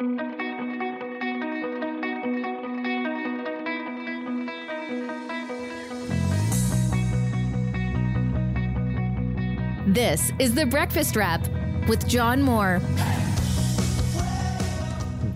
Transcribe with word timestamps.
This 0.00 0.06
is 10.38 10.54
the 10.54 10.64
Breakfast 10.64 11.16
Wrap 11.16 11.46
with 11.86 12.08
John 12.08 12.40
Moore. 12.40 12.80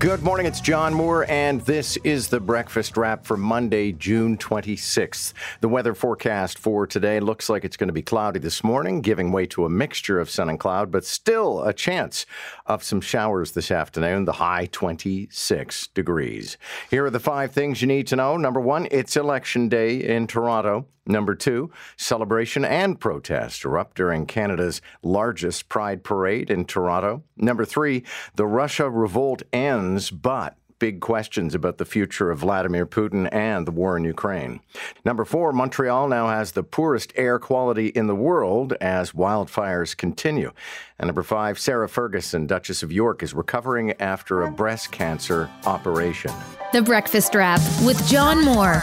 Good 0.04 0.22
morning, 0.22 0.44
it's 0.44 0.60
John 0.60 0.92
Moore, 0.92 1.24
and 1.31 1.63
this 1.63 1.97
is 2.04 2.29
the 2.29 2.38
breakfast 2.38 2.99
wrap 2.99 3.24
for 3.24 3.38
Monday, 3.38 3.90
June 3.90 4.37
26th. 4.37 5.33
The 5.62 5.69
weather 5.69 5.94
forecast 5.94 6.58
for 6.58 6.87
today 6.87 7.21
looks 7.21 7.49
like 7.49 7.65
it's 7.65 7.79
going 7.79 7.88
to 7.88 7.94
be 7.94 8.03
cloudy 8.03 8.38
this 8.38 8.62
morning, 8.62 9.01
giving 9.01 9.33
way 9.33 9.47
to 9.47 9.65
a 9.65 9.71
mixture 9.71 10.21
of 10.21 10.29
sun 10.29 10.51
and 10.51 10.61
cloud, 10.61 10.90
but 10.90 11.06
still 11.06 11.62
a 11.62 11.72
chance 11.72 12.26
of 12.67 12.85
some 12.85 13.01
showers 13.01 13.53
this 13.53 13.71
afternoon, 13.71 14.26
the 14.26 14.33
high 14.33 14.69
26 14.71 15.87
degrees. 15.87 16.59
Here 16.91 17.07
are 17.07 17.11
the 17.11 17.19
five 17.19 17.52
things 17.52 17.80
you 17.80 17.89
need 17.89 18.07
to 18.09 18.16
know. 18.16 18.37
Number 18.37 18.61
one, 18.61 18.87
it's 18.91 19.16
election 19.16 19.71
day 19.71 19.97
in 19.97 20.27
Toronto. 20.27 20.84
Number 21.07 21.35
two, 21.35 21.71
celebration 21.97 22.65
and 22.65 22.99
protest 22.99 23.65
erupt 23.65 23.97
during 23.97 24.27
Canada's 24.27 24.81
largest 25.03 25.69
pride 25.69 26.03
parade 26.03 26.51
in 26.51 26.65
Toronto. 26.65 27.23
Number 27.37 27.65
three, 27.65 28.05
the 28.37 28.47
Russia 28.47 28.89
revolt 28.89 29.43
ends, 29.53 30.11
but 30.11 30.57
big 30.79 31.01
questions 31.01 31.55
about 31.55 31.79
the 31.79 31.85
future 31.85 32.31
of 32.31 32.41
Vladimir 32.41 32.87
Putin 32.87 33.29
and 33.33 33.67
the 33.67 33.71
war 33.71 33.97
in 33.97 34.05
Ukraine. 34.05 34.61
Number 35.05 35.25
four, 35.25 35.53
Montreal 35.53 36.09
now 36.09 36.29
has 36.29 36.53
the 36.53 36.62
poorest 36.62 37.12
air 37.17 37.39
quality 37.39 37.89
in 37.89 38.07
the 38.07 38.15
world 38.15 38.75
as 38.81 39.12
wildfires 39.12 39.97
continue. 39.97 40.53
And 40.98 41.07
number 41.07 41.23
five, 41.23 41.59
Sarah 41.59 41.89
Ferguson, 41.89 42.47
Duchess 42.47 42.83
of 42.83 42.93
York, 42.93 43.23
is 43.23 43.34
recovering 43.34 43.93
after 44.01 44.43
a 44.43 44.51
breast 44.51 44.91
cancer 44.91 45.51
operation. 45.65 46.33
The 46.73 46.83
Breakfast 46.83 47.34
Wrap 47.34 47.61
with 47.84 48.07
John 48.07 48.45
Moore. 48.45 48.83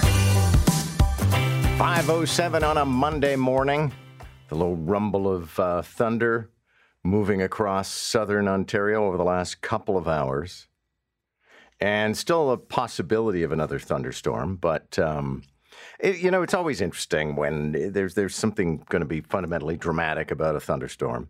507 1.81 2.63
on 2.63 2.77
a 2.77 2.85
Monday 2.85 3.35
morning. 3.35 3.91
The 4.49 4.55
little 4.55 4.75
rumble 4.75 5.27
of 5.27 5.59
uh, 5.59 5.81
thunder 5.81 6.51
moving 7.03 7.41
across 7.41 7.89
southern 7.89 8.47
Ontario 8.47 9.07
over 9.07 9.17
the 9.17 9.23
last 9.23 9.61
couple 9.61 9.97
of 9.97 10.07
hours. 10.07 10.67
And 11.79 12.15
still 12.15 12.51
a 12.51 12.57
possibility 12.57 13.41
of 13.41 13.51
another 13.51 13.79
thunderstorm, 13.79 14.57
but 14.57 14.99
um, 14.99 15.41
it, 15.99 16.19
you 16.19 16.29
know 16.29 16.43
it's 16.43 16.53
always 16.53 16.81
interesting 16.81 17.35
when 17.35 17.71
there's 17.91 18.13
there's 18.13 18.35
something 18.35 18.85
going 18.89 18.99
to 18.99 19.07
be 19.07 19.21
fundamentally 19.21 19.75
dramatic 19.75 20.29
about 20.29 20.55
a 20.55 20.59
thunderstorm, 20.59 21.29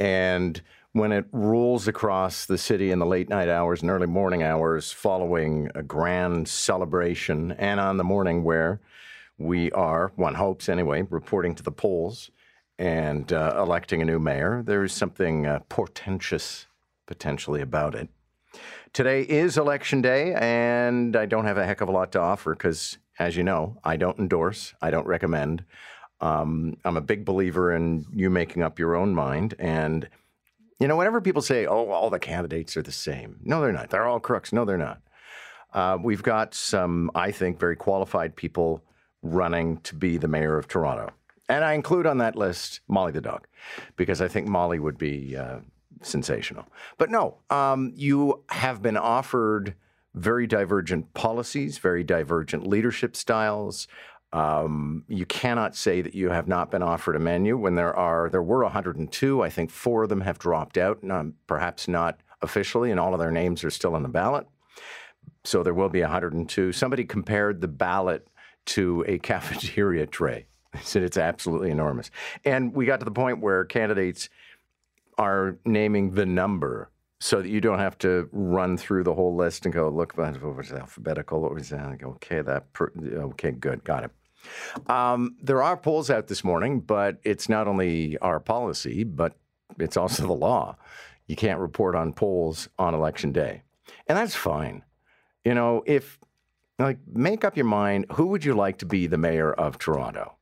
and 0.00 0.60
when 0.94 1.12
it 1.12 1.26
rolls 1.30 1.86
across 1.86 2.44
the 2.46 2.58
city 2.58 2.90
in 2.90 2.98
the 2.98 3.06
late 3.06 3.28
night 3.28 3.48
hours 3.48 3.82
and 3.82 3.90
early 3.92 4.08
morning 4.08 4.42
hours 4.42 4.90
following 4.90 5.70
a 5.76 5.82
grand 5.84 6.48
celebration, 6.48 7.52
and 7.52 7.78
on 7.78 7.98
the 7.98 8.04
morning 8.04 8.42
where 8.42 8.80
we 9.42 9.70
are, 9.72 10.12
one 10.16 10.34
hopes 10.34 10.68
anyway, 10.68 11.02
reporting 11.02 11.54
to 11.56 11.62
the 11.62 11.72
polls 11.72 12.30
and 12.78 13.32
uh, 13.32 13.54
electing 13.58 14.00
a 14.00 14.04
new 14.04 14.18
mayor. 14.18 14.62
There 14.64 14.84
is 14.84 14.92
something 14.92 15.46
uh, 15.46 15.60
portentous 15.68 16.66
potentially 17.06 17.60
about 17.60 17.94
it. 17.94 18.08
Today 18.92 19.22
is 19.22 19.56
election 19.56 20.02
day, 20.02 20.34
and 20.34 21.16
I 21.16 21.26
don't 21.26 21.44
have 21.44 21.58
a 21.58 21.64
heck 21.64 21.80
of 21.80 21.88
a 21.88 21.92
lot 21.92 22.12
to 22.12 22.20
offer 22.20 22.54
because, 22.54 22.98
as 23.18 23.36
you 23.36 23.42
know, 23.42 23.78
I 23.84 23.96
don't 23.96 24.18
endorse, 24.18 24.74
I 24.82 24.90
don't 24.90 25.06
recommend. 25.06 25.64
Um, 26.20 26.76
I'm 26.84 26.96
a 26.96 27.00
big 27.00 27.24
believer 27.24 27.74
in 27.74 28.06
you 28.12 28.30
making 28.30 28.62
up 28.62 28.78
your 28.78 28.94
own 28.94 29.14
mind. 29.14 29.54
And, 29.58 30.08
you 30.78 30.86
know, 30.86 30.96
whenever 30.96 31.20
people 31.20 31.42
say, 31.42 31.66
oh, 31.66 31.90
all 31.90 32.10
the 32.10 32.18
candidates 32.18 32.76
are 32.76 32.82
the 32.82 32.92
same, 32.92 33.40
no, 33.42 33.60
they're 33.60 33.72
not. 33.72 33.90
They're 33.90 34.06
all 34.06 34.20
crooks. 34.20 34.52
No, 34.52 34.64
they're 34.64 34.78
not. 34.78 35.00
Uh, 35.72 35.98
we've 36.00 36.22
got 36.22 36.54
some, 36.54 37.10
I 37.14 37.30
think, 37.30 37.58
very 37.58 37.76
qualified 37.76 38.36
people 38.36 38.84
running 39.22 39.78
to 39.78 39.94
be 39.94 40.16
the 40.16 40.28
mayor 40.28 40.58
of 40.58 40.68
Toronto. 40.68 41.12
And 41.48 41.64
I 41.64 41.74
include 41.74 42.06
on 42.06 42.18
that 42.18 42.36
list 42.36 42.80
Molly 42.88 43.12
the 43.12 43.20
dog, 43.20 43.46
because 43.96 44.20
I 44.20 44.28
think 44.28 44.48
Molly 44.48 44.78
would 44.78 44.98
be 44.98 45.36
uh, 45.36 45.58
sensational. 46.02 46.66
But 46.98 47.10
no, 47.10 47.38
um, 47.50 47.92
you 47.94 48.42
have 48.50 48.82
been 48.82 48.96
offered 48.96 49.74
very 50.14 50.46
divergent 50.46 51.14
policies, 51.14 51.78
very 51.78 52.04
divergent 52.04 52.66
leadership 52.66 53.16
styles. 53.16 53.88
Um, 54.32 55.04
you 55.08 55.26
cannot 55.26 55.76
say 55.76 56.00
that 56.00 56.14
you 56.14 56.30
have 56.30 56.48
not 56.48 56.70
been 56.70 56.82
offered 56.82 57.16
a 57.16 57.18
menu 57.18 57.56
when 57.56 57.74
there 57.74 57.94
are 57.94 58.30
there 58.30 58.42
were 58.42 58.62
102. 58.62 59.42
I 59.42 59.50
think 59.50 59.70
four 59.70 60.04
of 60.04 60.08
them 60.08 60.22
have 60.22 60.38
dropped 60.38 60.78
out, 60.78 61.02
not, 61.02 61.26
perhaps 61.46 61.86
not 61.86 62.20
officially, 62.40 62.90
and 62.90 62.98
all 62.98 63.12
of 63.12 63.20
their 63.20 63.30
names 63.30 63.62
are 63.62 63.70
still 63.70 63.94
on 63.94 64.02
the 64.02 64.08
ballot. 64.08 64.46
So 65.44 65.62
there 65.62 65.74
will 65.74 65.88
be 65.88 66.00
102. 66.00 66.72
Somebody 66.72 67.04
compared 67.04 67.60
the 67.60 67.68
ballot 67.68 68.26
to 68.66 69.04
a 69.06 69.18
cafeteria 69.30 70.06
tray. 70.06 70.46
I 70.74 70.80
said 70.80 71.02
it's 71.02 71.18
absolutely 71.18 71.70
enormous. 71.70 72.10
And 72.44 72.72
we 72.72 72.86
got 72.86 73.00
to 73.00 73.04
the 73.04 73.10
point 73.10 73.40
where 73.40 73.64
candidates 73.64 74.30
are 75.18 75.58
naming 75.64 76.12
the 76.12 76.24
number 76.24 76.90
so 77.20 77.40
that 77.40 77.48
you 77.48 77.60
don't 77.60 77.78
have 77.78 77.96
to 77.98 78.28
run 78.32 78.76
through 78.76 79.04
the 79.04 79.14
whole 79.14 79.36
list 79.36 79.64
and 79.64 79.72
go, 79.72 79.88
look, 79.88 80.16
what 80.16 80.56
was 80.56 80.72
alphabetical? 80.72 81.40
What 81.40 81.54
was 81.54 81.68
that? 81.68 82.00
Okay, 82.02 82.40
that, 82.40 82.72
per- 82.72 82.90
okay, 82.98 83.52
good, 83.52 83.84
got 83.84 84.04
it. 84.04 84.90
Um, 84.90 85.36
there 85.40 85.62
are 85.62 85.76
polls 85.76 86.10
out 86.10 86.26
this 86.26 86.42
morning, 86.42 86.80
but 86.80 87.18
it's 87.22 87.48
not 87.48 87.68
only 87.68 88.18
our 88.18 88.40
policy, 88.40 89.04
but 89.04 89.36
it's 89.78 89.96
also 89.96 90.26
the 90.26 90.32
law. 90.32 90.76
You 91.28 91.36
can't 91.36 91.60
report 91.60 91.94
on 91.94 92.12
polls 92.12 92.68
on 92.78 92.94
election 92.94 93.30
day. 93.30 93.62
And 94.08 94.18
that's 94.18 94.34
fine. 94.34 94.82
You 95.44 95.54
know, 95.54 95.84
if 95.86 96.18
like, 96.78 96.98
make 97.12 97.44
up 97.44 97.56
your 97.56 97.66
mind 97.66 98.06
who 98.12 98.26
would 98.26 98.44
you 98.44 98.54
like 98.54 98.78
to 98.78 98.86
be 98.86 99.06
the 99.06 99.18
mayor 99.18 99.52
of 99.52 99.78
Toronto? 99.78 100.36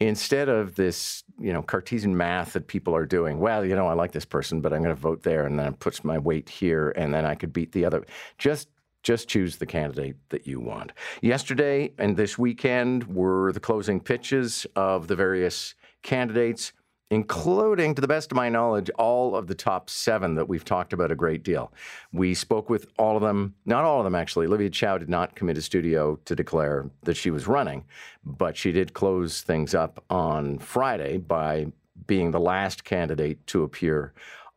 Instead 0.00 0.48
of 0.48 0.74
this, 0.74 1.22
you 1.38 1.52
know, 1.52 1.62
Cartesian 1.62 2.16
math 2.16 2.54
that 2.54 2.66
people 2.66 2.94
are 2.94 3.06
doing, 3.06 3.38
well, 3.38 3.64
you 3.64 3.76
know, 3.76 3.86
I 3.86 3.92
like 3.92 4.12
this 4.12 4.24
person, 4.24 4.60
but 4.60 4.72
I'm 4.72 4.82
going 4.82 4.94
to 4.94 5.00
vote 5.00 5.22
there 5.22 5.46
and 5.46 5.58
then 5.58 5.66
it 5.66 5.78
puts 5.78 6.02
my 6.02 6.18
weight 6.18 6.48
here 6.48 6.90
and 6.96 7.14
then 7.14 7.24
I 7.24 7.34
could 7.34 7.52
beat 7.52 7.72
the 7.72 7.84
other. 7.84 8.04
Just 8.38 8.68
just 9.02 9.28
choose 9.28 9.56
the 9.56 9.66
candidate 9.66 10.16
that 10.28 10.46
you 10.46 10.60
want. 10.60 10.92
Yesterday 11.22 11.92
and 11.98 12.16
this 12.16 12.38
weekend 12.38 13.04
were 13.12 13.52
the 13.52 13.58
closing 13.58 13.98
pitches 13.98 14.64
of 14.76 15.08
the 15.08 15.16
various 15.16 15.74
candidates 16.02 16.72
including, 17.12 17.94
to 17.94 18.00
the 18.00 18.08
best 18.08 18.32
of 18.32 18.36
my 18.36 18.48
knowledge, 18.48 18.88
all 18.96 19.36
of 19.36 19.46
the 19.46 19.54
top 19.54 19.90
seven 19.90 20.34
that 20.34 20.48
we've 20.48 20.64
talked 20.64 20.94
about 20.94 21.12
a 21.12 21.14
great 21.14 21.42
deal. 21.42 21.70
We 22.10 22.32
spoke 22.32 22.70
with 22.70 22.86
all 22.98 23.16
of 23.16 23.22
them, 23.22 23.54
not 23.66 23.84
all 23.84 23.98
of 23.98 24.04
them 24.04 24.14
actually. 24.14 24.46
Olivia 24.46 24.70
Chow 24.70 24.96
did 24.96 25.10
not 25.10 25.36
come 25.36 25.50
into 25.50 25.60
studio 25.60 26.18
to 26.24 26.34
declare 26.34 26.88
that 27.02 27.18
she 27.18 27.30
was 27.30 27.46
running, 27.46 27.84
but 28.24 28.56
she 28.56 28.72
did 28.72 28.94
close 28.94 29.42
things 29.42 29.74
up 29.74 30.02
on 30.08 30.58
Friday 30.58 31.18
by 31.18 31.66
being 32.06 32.30
the 32.30 32.40
last 32.40 32.82
candidate 32.82 33.46
to 33.48 33.62
appear 33.62 34.14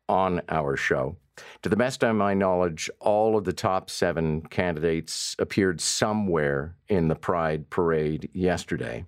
on 0.07 0.41
our 0.47 0.77
show. 0.77 1.17
To 1.63 1.67
the 1.67 1.75
best 1.75 2.05
of 2.05 2.16
my 2.16 2.33
knowledge, 2.33 2.89
all 3.01 3.37
of 3.37 3.43
the 3.43 3.51
top 3.51 3.89
seven 3.89 4.39
candidates 4.43 5.35
appeared 5.39 5.81
somewhere 5.81 6.77
in 6.87 7.09
the 7.09 7.16
Pride 7.16 7.69
parade 7.69 8.29
yesterday. 8.31 9.03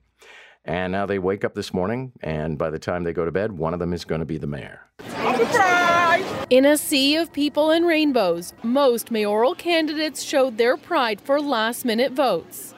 And 0.68 0.92
now 0.92 1.06
they 1.06 1.18
wake 1.18 1.46
up 1.46 1.56
this 1.56 1.74
morning, 1.74 2.12
and 2.22 2.58
by 2.58 2.70
the 2.70 2.78
time 2.78 3.04
they 3.04 3.14
go 3.14 3.24
to 3.24 3.32
bed, 3.32 3.54
one 3.54 3.74
of 3.74 3.80
them 3.80 3.94
is 3.94 4.04
going 4.04 4.20
to 4.20 4.26
be 4.26 4.38
the 4.38 4.48
mayor. 4.48 4.82
In 6.50 6.66
a 6.66 6.78
sea 6.78 7.16
of 7.16 7.32
people 7.32 7.72
and 7.72 7.88
rainbows, 7.88 8.54
most 8.64 9.10
mayoral 9.10 9.56
candidates 9.56 10.22
showed 10.22 10.58
their 10.58 10.76
pride 10.76 11.22
for 11.22 11.40
last 11.40 11.86
minute 11.86 12.12
votes. 12.12 12.74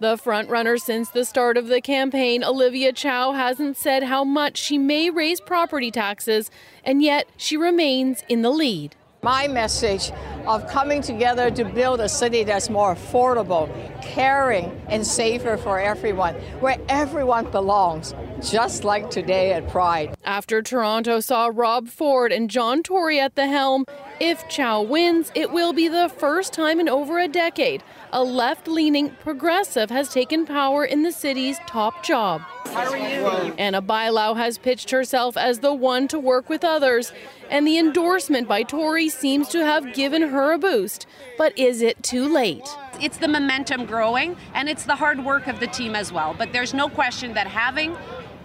The 0.00 0.16
frontrunner 0.16 0.78
since 0.78 1.10
the 1.10 1.24
start 1.24 1.56
of 1.56 1.66
the 1.66 1.80
campaign, 1.80 2.44
Olivia 2.44 2.92
Chow, 2.92 3.32
hasn't 3.32 3.76
said 3.76 4.04
how 4.04 4.22
much 4.22 4.56
she 4.56 4.78
may 4.78 5.10
raise 5.10 5.40
property 5.40 5.90
taxes, 5.90 6.50
and 6.84 7.02
yet 7.02 7.28
she 7.36 7.56
remains 7.56 8.22
in 8.28 8.42
the 8.42 8.50
lead. 8.50 8.94
My 9.22 9.48
message 9.48 10.12
of 10.46 10.68
coming 10.68 11.02
together 11.02 11.50
to 11.50 11.64
build 11.64 12.00
a 12.00 12.08
city 12.08 12.44
that's 12.44 12.70
more 12.70 12.94
affordable, 12.94 13.68
caring, 14.02 14.80
and 14.88 15.06
safer 15.06 15.56
for 15.56 15.80
everyone, 15.80 16.34
where 16.60 16.78
everyone 16.88 17.50
belongs, 17.50 18.14
just 18.42 18.84
like 18.84 19.10
today 19.10 19.52
at 19.52 19.68
Pride. 19.68 20.14
After 20.24 20.62
Toronto 20.62 21.20
saw 21.20 21.50
Rob 21.52 21.88
Ford 21.88 22.32
and 22.32 22.50
John 22.50 22.82
Tory 22.82 23.18
at 23.20 23.34
the 23.34 23.46
helm, 23.46 23.84
if 24.20 24.48
Chow 24.48 24.82
wins, 24.82 25.32
it 25.34 25.50
will 25.50 25.72
be 25.72 25.88
the 25.88 26.08
first 26.08 26.52
time 26.52 26.78
in 26.78 26.88
over 26.88 27.18
a 27.18 27.28
decade 27.28 27.82
a 28.14 28.22
left 28.22 28.68
leaning 28.68 29.10
progressive 29.10 29.90
has 29.90 30.08
taken 30.08 30.46
power 30.46 30.84
in 30.84 31.02
the 31.02 31.10
city's 31.10 31.58
top 31.66 32.04
job. 32.04 32.40
How 32.66 32.92
are 32.92 32.96
you? 32.96 33.54
Anna 33.58 33.82
Bailão 33.82 34.36
has 34.36 34.56
pitched 34.56 34.90
herself 34.90 35.36
as 35.36 35.58
the 35.58 35.74
one 35.74 36.06
to 36.08 36.18
work 36.20 36.48
with 36.48 36.62
others, 36.62 37.12
and 37.50 37.66
the 37.66 37.76
endorsement 37.76 38.46
by 38.46 38.62
Tory 38.62 39.08
seems 39.08 39.48
to 39.48 39.64
have 39.64 39.94
given 39.94 40.22
her 40.22 40.33
a 40.52 40.58
boost. 40.58 41.06
But 41.38 41.56
is 41.58 41.82
it 41.82 42.02
too 42.02 42.26
late? 42.26 42.68
It's 43.00 43.16
the 43.16 43.28
momentum 43.28 43.86
growing, 43.86 44.36
and 44.54 44.68
it's 44.68 44.84
the 44.84 44.96
hard 44.96 45.24
work 45.24 45.46
of 45.46 45.60
the 45.60 45.66
team 45.66 45.94
as 45.94 46.12
well. 46.12 46.34
But 46.36 46.52
there's 46.52 46.74
no 46.74 46.88
question 46.88 47.34
that 47.34 47.46
having 47.46 47.96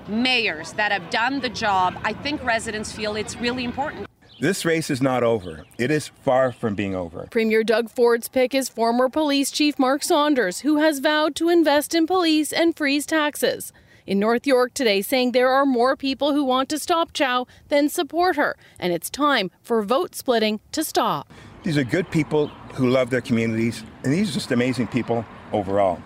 mayors 0.07 0.73
that 0.73 0.91
have 0.91 1.09
done 1.09 1.39
the 1.39 1.49
job, 1.49 1.99
I 2.03 2.13
think 2.13 2.43
residents 2.43 2.91
feel 2.91 3.15
it's 3.15 3.35
really 3.37 3.63
important. 3.63 4.07
This 4.39 4.63
race 4.63 4.89
is 4.89 5.01
not 5.01 5.21
over. 5.21 5.65
It 5.77 5.91
is 5.91 6.07
far 6.23 6.53
from 6.53 6.73
being 6.73 6.95
over. 6.95 7.27
Premier 7.29 7.61
Doug 7.61 7.89
Ford's 7.89 8.29
pick 8.29 8.55
is 8.55 8.69
former 8.69 9.09
police 9.09 9.51
chief 9.51 9.77
Mark 9.77 10.01
Saunders, 10.01 10.61
who 10.61 10.77
has 10.77 10.99
vowed 10.99 11.35
to 11.35 11.49
invest 11.49 11.93
in 11.93 12.07
police 12.07 12.53
and 12.53 12.75
freeze 12.75 13.05
taxes. 13.05 13.73
In 14.07 14.17
North 14.17 14.47
York 14.47 14.73
today, 14.73 15.01
saying 15.01 15.33
there 15.33 15.49
are 15.49 15.65
more 15.65 15.97
people 15.97 16.33
who 16.33 16.43
want 16.45 16.69
to 16.69 16.79
stop 16.79 17.11
Chow 17.11 17.47
than 17.67 17.89
support 17.89 18.37
her, 18.37 18.55
and 18.79 18.93
it's 18.93 19.09
time 19.09 19.51
for 19.61 19.83
vote 19.83 20.15
splitting 20.15 20.61
to 20.71 20.85
stop. 20.85 21.31
These 21.63 21.77
are 21.77 21.83
good 21.83 22.09
people 22.09 22.47
who 22.75 22.89
love 22.89 23.09
their 23.09 23.21
communities, 23.21 23.83
and 24.03 24.13
these 24.13 24.29
are 24.29 24.33
just 24.33 24.51
amazing 24.51 24.87
people 24.87 25.25
overall. 25.51 26.01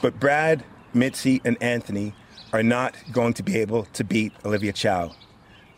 But 0.00 0.20
Brad, 0.20 0.64
Mitzie, 0.94 1.40
and 1.44 1.60
Anthony 1.60 2.14
are 2.52 2.62
not 2.62 2.94
going 3.12 3.34
to 3.34 3.42
be 3.42 3.56
able 3.58 3.84
to 3.94 4.04
beat 4.04 4.32
Olivia 4.44 4.72
Chow. 4.72 5.12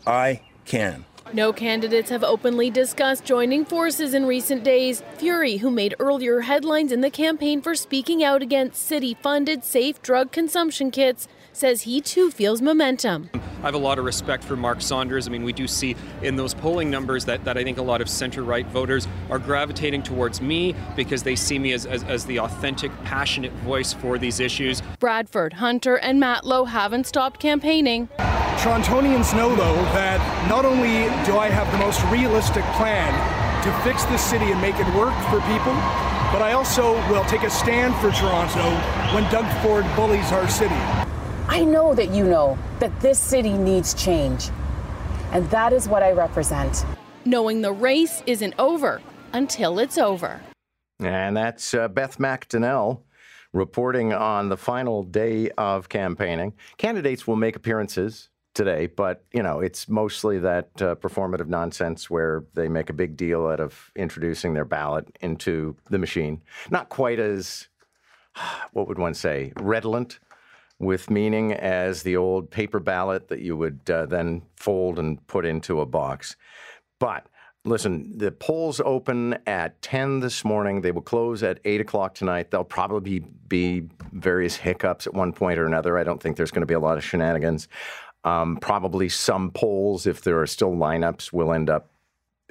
I 0.05 0.41
can. 0.65 1.05
No 1.33 1.51
candidates 1.51 2.09
have 2.09 2.23
openly 2.23 2.69
discussed 2.69 3.25
joining 3.25 3.65
forces 3.65 4.13
in 4.13 4.25
recent 4.25 4.63
days. 4.63 5.01
Furey, 5.17 5.59
who 5.59 5.69
made 5.69 5.95
earlier 5.99 6.41
headlines 6.41 6.91
in 6.91 7.01
the 7.01 7.09
campaign 7.09 7.61
for 7.61 7.75
speaking 7.75 8.23
out 8.23 8.41
against 8.41 8.85
city 8.85 9.17
funded 9.21 9.65
safe 9.65 10.01
drug 10.01 10.31
consumption 10.31 10.89
kits, 10.91 11.27
says 11.57 11.81
he 11.81 11.99
too 11.99 12.29
feels 12.29 12.61
momentum. 12.61 13.29
I 13.33 13.61
have 13.61 13.73
a 13.73 13.79
lot 13.79 13.97
of 13.97 14.05
respect 14.05 14.43
for 14.43 14.55
Mark 14.55 14.81
Saunders. 14.81 15.27
I 15.27 15.31
mean, 15.31 15.43
we 15.43 15.51
do 15.51 15.67
see 15.67 15.95
in 16.21 16.35
those 16.35 16.53
polling 16.53 16.91
numbers 16.91 17.25
that, 17.25 17.43
that 17.45 17.57
I 17.57 17.63
think 17.63 17.79
a 17.79 17.81
lot 17.81 18.01
of 18.01 18.07
center 18.07 18.43
right 18.43 18.67
voters 18.67 19.07
are 19.31 19.39
gravitating 19.39 20.03
towards 20.03 20.41
me 20.41 20.75
because 20.95 21.23
they 21.23 21.35
see 21.35 21.57
me 21.57 21.73
as, 21.73 21.87
as, 21.87 22.03
as, 22.03 22.25
the 22.27 22.39
authentic, 22.39 22.91
passionate 23.03 23.51
voice 23.63 23.93
for 23.93 24.19
these 24.19 24.39
issues. 24.39 24.81
Bradford, 24.99 25.53
Hunter, 25.53 25.95
and 25.95 26.21
Matlow 26.21 26.67
haven't 26.67 27.07
stopped 27.07 27.39
campaigning. 27.39 28.07
Torontonians 28.59 29.35
know, 29.35 29.55
though, 29.55 29.81
that 29.93 30.19
not 30.47 30.65
only 30.65 31.09
do 31.25 31.37
I 31.37 31.49
have 31.49 31.71
the 31.71 31.79
most 31.79 32.03
realistic 32.11 32.63
plan 32.75 33.11
to 33.63 33.71
fix 33.83 34.05
this 34.05 34.23
city 34.23 34.45
and 34.51 34.61
make 34.61 34.75
it 34.75 34.87
work 34.95 35.15
for 35.31 35.41
people, 35.49 35.73
but 36.31 36.41
I 36.41 36.53
also 36.53 36.93
will 37.09 37.25
take 37.25 37.43
a 37.43 37.49
stand 37.49 37.95
for 37.95 38.11
Toronto 38.11 38.69
when 39.15 39.23
Doug 39.31 39.45
Ford 39.63 39.85
bullies 39.95 40.31
our 40.31 40.47
city. 40.47 40.75
I 41.49 41.63
know 41.63 41.95
that 41.95 42.09
you 42.09 42.25
know 42.25 42.57
that 42.79 42.99
this 42.99 43.17
city 43.17 43.53
needs 43.53 43.93
change, 43.93 44.49
and 45.31 45.49
that 45.49 45.71
is 45.71 45.87
what 45.87 46.03
I 46.03 46.11
represent. 46.11 46.85
Knowing 47.25 47.61
the 47.61 47.71
race 47.71 48.21
isn't 48.25 48.53
over 48.59 49.01
until 49.31 49.79
it's 49.79 49.97
over. 49.97 50.41
And 50.99 51.37
that's 51.37 51.73
uh, 51.73 51.87
Beth 51.87 52.17
McDonnell 52.17 53.01
reporting 53.53 54.13
on 54.13 54.49
the 54.49 54.57
final 54.57 55.03
day 55.03 55.49
of 55.51 55.87
campaigning. 55.87 56.53
Candidates 56.77 57.25
will 57.25 57.37
make 57.37 57.55
appearances 57.55 58.29
today, 58.53 58.87
but 58.87 59.23
you 59.31 59.41
know 59.41 59.61
it's 59.61 59.87
mostly 59.87 60.39
that 60.39 60.69
uh, 60.81 60.95
performative 60.95 61.47
nonsense 61.47 62.09
where 62.09 62.43
they 62.55 62.67
make 62.67 62.89
a 62.89 62.93
big 62.93 63.15
deal 63.15 63.47
out 63.47 63.61
of 63.61 63.89
introducing 63.95 64.53
their 64.53 64.65
ballot 64.65 65.17
into 65.21 65.77
the 65.89 65.97
machine. 65.97 66.41
Not 66.69 66.89
quite 66.89 67.19
as 67.19 67.69
what 68.73 68.89
would 68.89 68.99
one 68.99 69.13
say 69.13 69.53
redolent 69.55 70.19
with 70.79 71.09
meaning 71.09 71.53
as 71.53 72.03
the 72.03 72.15
old 72.15 72.51
paper 72.51 72.79
ballot 72.79 73.29
that 73.29 73.39
you 73.39 73.57
would 73.57 73.89
uh, 73.89 74.05
then 74.05 74.43
fold 74.55 74.99
and 74.99 75.25
put 75.27 75.45
into 75.45 75.81
a 75.81 75.85
box. 75.85 76.35
But 76.99 77.27
listen, 77.65 78.17
the 78.17 78.31
polls 78.31 78.79
open 78.83 79.37
at 79.47 79.81
10 79.81 80.19
this 80.19 80.45
morning. 80.45 80.81
They 80.81 80.91
will 80.91 81.01
close 81.01 81.43
at 81.43 81.59
8 81.65 81.81
o'clock 81.81 82.15
tonight. 82.15 82.51
There'll 82.51 82.63
probably 82.63 83.19
be 83.47 83.89
various 84.13 84.55
hiccups 84.55 85.07
at 85.07 85.13
one 85.13 85.33
point 85.33 85.59
or 85.59 85.65
another. 85.65 85.97
I 85.97 86.03
don't 86.03 86.21
think 86.21 86.37
there's 86.37 86.51
going 86.51 86.61
to 86.61 86.67
be 86.67 86.73
a 86.73 86.79
lot 86.79 86.97
of 86.97 87.03
shenanigans. 87.03 87.67
Um, 88.23 88.57
probably 88.57 89.09
some 89.09 89.51
polls, 89.51 90.05
if 90.05 90.21
there 90.21 90.39
are 90.39 90.47
still 90.47 90.71
lineups, 90.71 91.31
will 91.31 91.53
end 91.53 91.69
up 91.69 91.89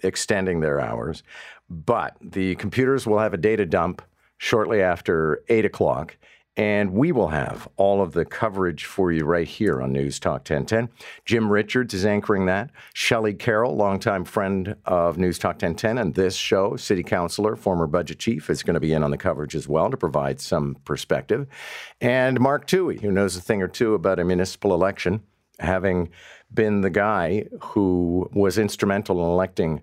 extending 0.02 0.60
their 0.60 0.80
hours. 0.80 1.22
But 1.68 2.16
the 2.20 2.54
computers 2.56 3.06
will 3.06 3.18
have 3.18 3.34
a 3.34 3.38
data 3.38 3.66
dump 3.66 4.02
shortly 4.38 4.82
after 4.82 5.42
8 5.48 5.64
o'clock. 5.64 6.16
And 6.56 6.94
we 6.94 7.12
will 7.12 7.28
have 7.28 7.68
all 7.76 8.00
of 8.00 8.12
the 8.12 8.24
coverage 8.24 8.86
for 8.86 9.12
you 9.12 9.24
right 9.24 9.46
here 9.46 9.82
on 9.82 9.92
News 9.92 10.18
Talk 10.18 10.48
1010. 10.48 10.88
Jim 11.26 11.52
Richards 11.52 11.92
is 11.92 12.06
anchoring 12.06 12.46
that. 12.46 12.70
Shelley 12.94 13.34
Carroll, 13.34 13.76
longtime 13.76 14.24
friend 14.24 14.76
of 14.86 15.18
News 15.18 15.38
Talk 15.38 15.56
1010 15.56 15.98
and 15.98 16.14
this 16.14 16.34
show, 16.34 16.76
city 16.76 17.02
councilor, 17.02 17.56
former 17.56 17.86
budget 17.86 18.18
chief, 18.18 18.48
is 18.48 18.62
going 18.62 18.74
to 18.74 18.80
be 18.80 18.94
in 18.94 19.02
on 19.02 19.10
the 19.10 19.18
coverage 19.18 19.54
as 19.54 19.68
well 19.68 19.90
to 19.90 19.98
provide 19.98 20.40
some 20.40 20.76
perspective. 20.86 21.46
And 22.00 22.40
Mark 22.40 22.66
Towhey, 22.66 23.00
who 23.02 23.12
knows 23.12 23.36
a 23.36 23.42
thing 23.42 23.60
or 23.60 23.68
two 23.68 23.92
about 23.92 24.18
a 24.18 24.24
municipal 24.24 24.72
election, 24.72 25.22
having 25.58 26.08
been 26.52 26.80
the 26.80 26.90
guy 26.90 27.46
who 27.60 28.30
was 28.32 28.56
instrumental 28.56 29.22
in 29.22 29.30
electing 29.30 29.82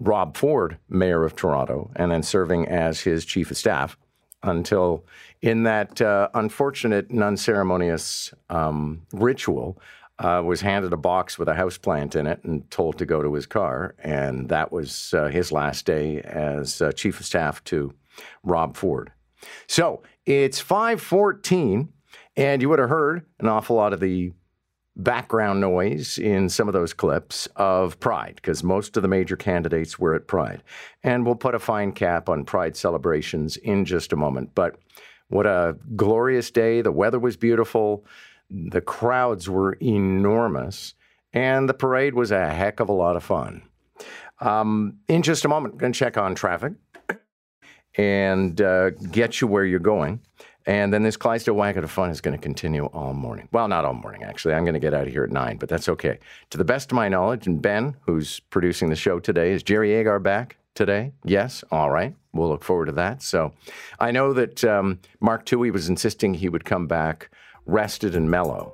Rob 0.00 0.36
Ford 0.36 0.78
mayor 0.88 1.24
of 1.24 1.36
Toronto 1.36 1.90
and 1.94 2.10
then 2.10 2.22
serving 2.22 2.66
as 2.68 3.00
his 3.00 3.24
chief 3.24 3.50
of 3.50 3.56
staff 3.56 3.96
until 4.42 5.04
in 5.42 5.64
that 5.64 6.00
uh, 6.00 6.28
unfortunate 6.34 7.10
and 7.10 7.22
unceremonious 7.22 8.32
um, 8.50 9.02
ritual 9.12 9.80
uh, 10.18 10.42
was 10.44 10.60
handed 10.60 10.92
a 10.92 10.96
box 10.96 11.38
with 11.38 11.48
a 11.48 11.54
house 11.54 11.78
plant 11.78 12.16
in 12.16 12.26
it 12.26 12.42
and 12.42 12.68
told 12.70 12.98
to 12.98 13.06
go 13.06 13.22
to 13.22 13.34
his 13.34 13.46
car. 13.46 13.94
And 13.98 14.48
that 14.48 14.72
was 14.72 15.14
uh, 15.14 15.28
his 15.28 15.52
last 15.52 15.86
day 15.86 16.20
as 16.22 16.82
uh, 16.82 16.92
chief 16.92 17.20
of 17.20 17.26
staff 17.26 17.62
to 17.64 17.94
Rob 18.42 18.76
Ford. 18.76 19.12
So 19.68 20.02
it's 20.26 20.58
514, 20.58 21.92
and 22.36 22.62
you 22.62 22.68
would 22.68 22.80
have 22.80 22.88
heard 22.88 23.24
an 23.38 23.48
awful 23.48 23.76
lot 23.76 23.92
of 23.92 24.00
the 24.00 24.32
background 24.98 25.60
noise 25.60 26.18
in 26.18 26.48
some 26.48 26.68
of 26.68 26.74
those 26.74 26.92
clips 26.92 27.46
of 27.56 27.98
Pride, 28.00 28.34
because 28.36 28.62
most 28.64 28.96
of 28.96 29.02
the 29.02 29.08
major 29.08 29.36
candidates 29.36 29.98
were 29.98 30.14
at 30.14 30.26
Pride. 30.26 30.62
And 31.02 31.24
we'll 31.24 31.36
put 31.36 31.54
a 31.54 31.60
fine 31.60 31.92
cap 31.92 32.28
on 32.28 32.44
Pride 32.44 32.76
celebrations 32.76 33.56
in 33.56 33.84
just 33.84 34.12
a 34.12 34.16
moment. 34.16 34.50
But 34.54 34.78
what 35.28 35.46
a 35.46 35.76
glorious 35.94 36.50
day. 36.50 36.82
The 36.82 36.92
weather 36.92 37.18
was 37.18 37.36
beautiful. 37.36 38.04
The 38.50 38.80
crowds 38.80 39.48
were 39.48 39.74
enormous. 39.74 40.94
And 41.32 41.68
the 41.68 41.74
parade 41.74 42.14
was 42.14 42.30
a 42.30 42.48
heck 42.48 42.80
of 42.80 42.88
a 42.88 42.92
lot 42.92 43.16
of 43.16 43.22
fun. 43.22 43.62
Um, 44.40 44.98
in 45.08 45.22
just 45.22 45.44
a 45.44 45.48
moment, 45.48 45.78
going 45.78 45.92
to 45.92 45.98
check 45.98 46.16
on 46.16 46.34
traffic 46.34 46.72
and 47.96 48.60
uh, 48.60 48.90
get 48.90 49.40
you 49.40 49.48
where 49.48 49.64
you're 49.64 49.80
going. 49.80 50.20
And 50.68 50.92
then 50.92 51.02
this 51.02 51.16
Clydesdale 51.16 51.54
Wagon 51.54 51.82
of 51.82 51.90
Fun 51.90 52.10
is 52.10 52.20
going 52.20 52.36
to 52.36 52.42
continue 52.42 52.84
all 52.84 53.14
morning. 53.14 53.48
Well, 53.52 53.68
not 53.68 53.86
all 53.86 53.94
morning, 53.94 54.22
actually. 54.22 54.52
I'm 54.52 54.64
going 54.64 54.74
to 54.74 54.80
get 54.80 54.92
out 54.92 55.06
of 55.06 55.12
here 55.14 55.24
at 55.24 55.30
9, 55.30 55.56
but 55.56 55.66
that's 55.66 55.88
okay. 55.88 56.18
To 56.50 56.58
the 56.58 56.64
best 56.64 56.92
of 56.92 56.96
my 56.96 57.08
knowledge, 57.08 57.46
and 57.46 57.62
Ben, 57.62 57.96
who's 58.02 58.40
producing 58.40 58.90
the 58.90 58.94
show 58.94 59.18
today, 59.18 59.52
is 59.52 59.62
Jerry 59.62 59.94
Agar 59.94 60.18
back 60.18 60.58
today? 60.74 61.12
Yes? 61.24 61.64
All 61.70 61.88
right. 61.88 62.14
We'll 62.34 62.50
look 62.50 62.62
forward 62.62 62.84
to 62.86 62.92
that. 62.92 63.22
So 63.22 63.54
I 63.98 64.10
know 64.10 64.34
that 64.34 64.62
um, 64.62 65.00
Mark 65.20 65.46
Towhey 65.46 65.72
was 65.72 65.88
insisting 65.88 66.34
he 66.34 66.50
would 66.50 66.66
come 66.66 66.86
back 66.86 67.30
rested 67.64 68.14
and 68.14 68.30
mellow. 68.30 68.70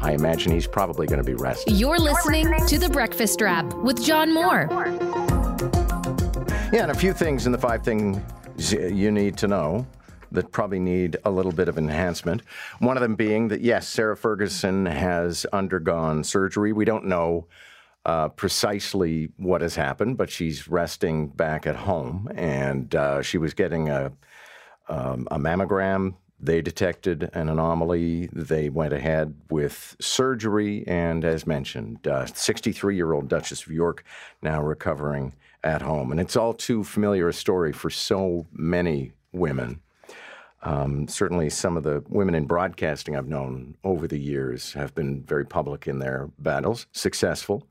I 0.00 0.14
imagine 0.14 0.50
he's 0.50 0.66
probably 0.66 1.06
going 1.06 1.22
to 1.22 1.24
be 1.24 1.34
rested. 1.34 1.74
You're 1.74 2.00
listening 2.00 2.52
to 2.66 2.78
The 2.80 2.88
Breakfast 2.88 3.40
Wrap 3.40 3.72
with 3.74 4.02
John 4.02 4.34
Moore. 4.34 4.66
Yeah, 6.72 6.82
and 6.82 6.90
a 6.90 6.96
few 6.96 7.12
things 7.12 7.46
in 7.46 7.52
the 7.52 7.58
five 7.58 7.84
things 7.84 8.18
you 8.72 9.12
need 9.12 9.38
to 9.38 9.46
know 9.46 9.86
that 10.32 10.52
probably 10.52 10.80
need 10.80 11.16
a 11.24 11.30
little 11.30 11.52
bit 11.52 11.68
of 11.68 11.78
enhancement. 11.78 12.42
One 12.78 12.96
of 12.96 13.02
them 13.02 13.14
being 13.14 13.48
that, 13.48 13.60
yes, 13.60 13.88
Sarah 13.88 14.16
Ferguson 14.16 14.86
has 14.86 15.46
undergone 15.52 16.24
surgery. 16.24 16.72
We 16.72 16.84
don't 16.84 17.06
know 17.06 17.46
uh, 18.04 18.28
precisely 18.30 19.30
what 19.36 19.60
has 19.60 19.76
happened, 19.76 20.16
but 20.16 20.30
she's 20.30 20.68
resting 20.68 21.28
back 21.28 21.66
at 21.66 21.76
home, 21.76 22.28
and 22.34 22.94
uh, 22.94 23.22
she 23.22 23.38
was 23.38 23.54
getting 23.54 23.88
a, 23.88 24.12
um, 24.88 25.28
a 25.30 25.38
mammogram. 25.38 26.14
They 26.40 26.60
detected 26.60 27.30
an 27.34 27.48
anomaly. 27.48 28.28
They 28.32 28.68
went 28.68 28.92
ahead 28.92 29.34
with 29.48 29.96
surgery, 30.00 30.84
and 30.88 31.24
as 31.24 31.46
mentioned, 31.46 32.08
63 32.34 32.94
uh, 32.94 32.96
year 32.96 33.12
old 33.12 33.28
Duchess 33.28 33.64
of 33.64 33.70
York 33.70 34.04
now 34.42 34.60
recovering 34.60 35.34
at 35.62 35.82
home. 35.82 36.10
And 36.10 36.20
it's 36.20 36.36
all 36.36 36.54
too 36.54 36.82
familiar 36.82 37.28
a 37.28 37.32
story 37.32 37.72
for 37.72 37.90
so 37.90 38.46
many 38.52 39.12
women. 39.32 39.80
Um, 40.62 41.08
certainly, 41.08 41.50
some 41.50 41.76
of 41.76 41.82
the 41.82 42.04
women 42.08 42.34
in 42.34 42.46
broadcasting 42.46 43.16
I've 43.16 43.28
known 43.28 43.76
over 43.82 44.06
the 44.06 44.18
years 44.18 44.72
have 44.74 44.94
been 44.94 45.24
very 45.24 45.44
public 45.44 45.88
in 45.88 45.98
their 45.98 46.30
battles, 46.38 46.86
successful. 46.92 47.66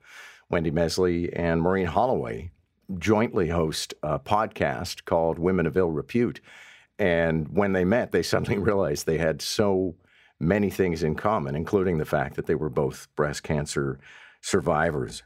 Wendy 0.49 0.71
Mesley 0.71 1.31
and 1.33 1.61
Maureen 1.61 1.85
Holloway 1.85 2.51
jointly 2.97 3.47
host 3.47 3.93
a 4.03 4.19
podcast 4.19 5.05
called 5.05 5.39
Women 5.39 5.65
of 5.65 5.77
Ill 5.77 5.91
Repute. 5.91 6.41
And 6.99 7.47
when 7.55 7.71
they 7.71 7.85
met, 7.85 8.11
they 8.11 8.23
suddenly 8.23 8.57
realized 8.57 9.05
they 9.05 9.17
had 9.17 9.41
so 9.41 9.95
many 10.39 10.69
things 10.69 11.03
in 11.03 11.15
common, 11.15 11.55
including 11.55 11.97
the 11.97 12.05
fact 12.05 12.35
that 12.35 12.47
they 12.47 12.55
were 12.55 12.69
both 12.69 13.07
breast 13.15 13.43
cancer 13.43 13.99
survivors. 14.41 15.23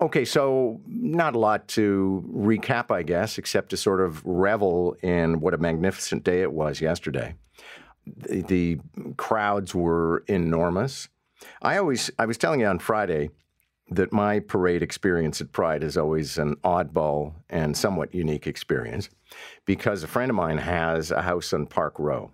Okay, 0.00 0.24
so 0.24 0.80
not 0.86 1.34
a 1.34 1.38
lot 1.38 1.68
to 1.68 2.24
recap, 2.34 2.90
I 2.90 3.02
guess, 3.02 3.38
except 3.38 3.70
to 3.70 3.76
sort 3.76 4.00
of 4.00 4.24
revel 4.24 4.96
in 5.02 5.40
what 5.40 5.54
a 5.54 5.58
magnificent 5.58 6.24
day 6.24 6.42
it 6.42 6.52
was 6.52 6.80
yesterday. 6.80 7.34
The, 8.06 8.42
the 8.42 8.78
crowds 9.16 9.74
were 9.74 10.24
enormous. 10.26 11.08
I 11.62 11.76
always, 11.76 12.10
I 12.18 12.26
was 12.26 12.38
telling 12.38 12.60
you 12.60 12.66
on 12.66 12.78
Friday 12.78 13.30
that 13.90 14.12
my 14.12 14.38
parade 14.38 14.82
experience 14.82 15.40
at 15.40 15.52
Pride 15.52 15.82
is 15.82 15.96
always 15.96 16.38
an 16.38 16.56
oddball 16.56 17.34
and 17.48 17.76
somewhat 17.76 18.14
unique 18.14 18.46
experience 18.46 19.10
because 19.64 20.02
a 20.02 20.08
friend 20.08 20.30
of 20.30 20.36
mine 20.36 20.58
has 20.58 21.10
a 21.10 21.22
house 21.22 21.52
on 21.52 21.66
Park 21.66 21.98
Row. 21.98 22.30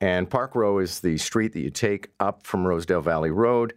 And 0.00 0.28
Park 0.28 0.54
Row 0.54 0.78
is 0.78 1.00
the 1.00 1.18
street 1.18 1.52
that 1.52 1.60
you 1.60 1.70
take 1.70 2.08
up 2.20 2.46
from 2.46 2.66
Rosedale 2.66 3.02
Valley 3.02 3.30
Road 3.30 3.74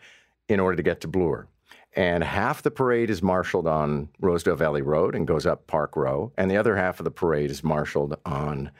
in 0.47 0.59
order 0.59 0.75
to 0.75 0.83
get 0.83 1.01
to 1.01 1.07
Bloor. 1.07 1.47
And 1.95 2.23
half 2.23 2.63
the 2.63 2.71
parade 2.71 3.09
is 3.09 3.21
marshaled 3.21 3.67
on 3.67 4.09
Rosedale 4.19 4.55
Valley 4.55 4.81
Road 4.81 5.13
and 5.15 5.27
goes 5.27 5.45
up 5.45 5.67
Park 5.67 5.95
Row, 5.95 6.31
and 6.37 6.49
the 6.49 6.57
other 6.57 6.75
half 6.75 6.99
of 6.99 7.03
the 7.03 7.11
parade 7.11 7.51
is 7.51 7.63
marshaled 7.63 8.15
on 8.25 8.71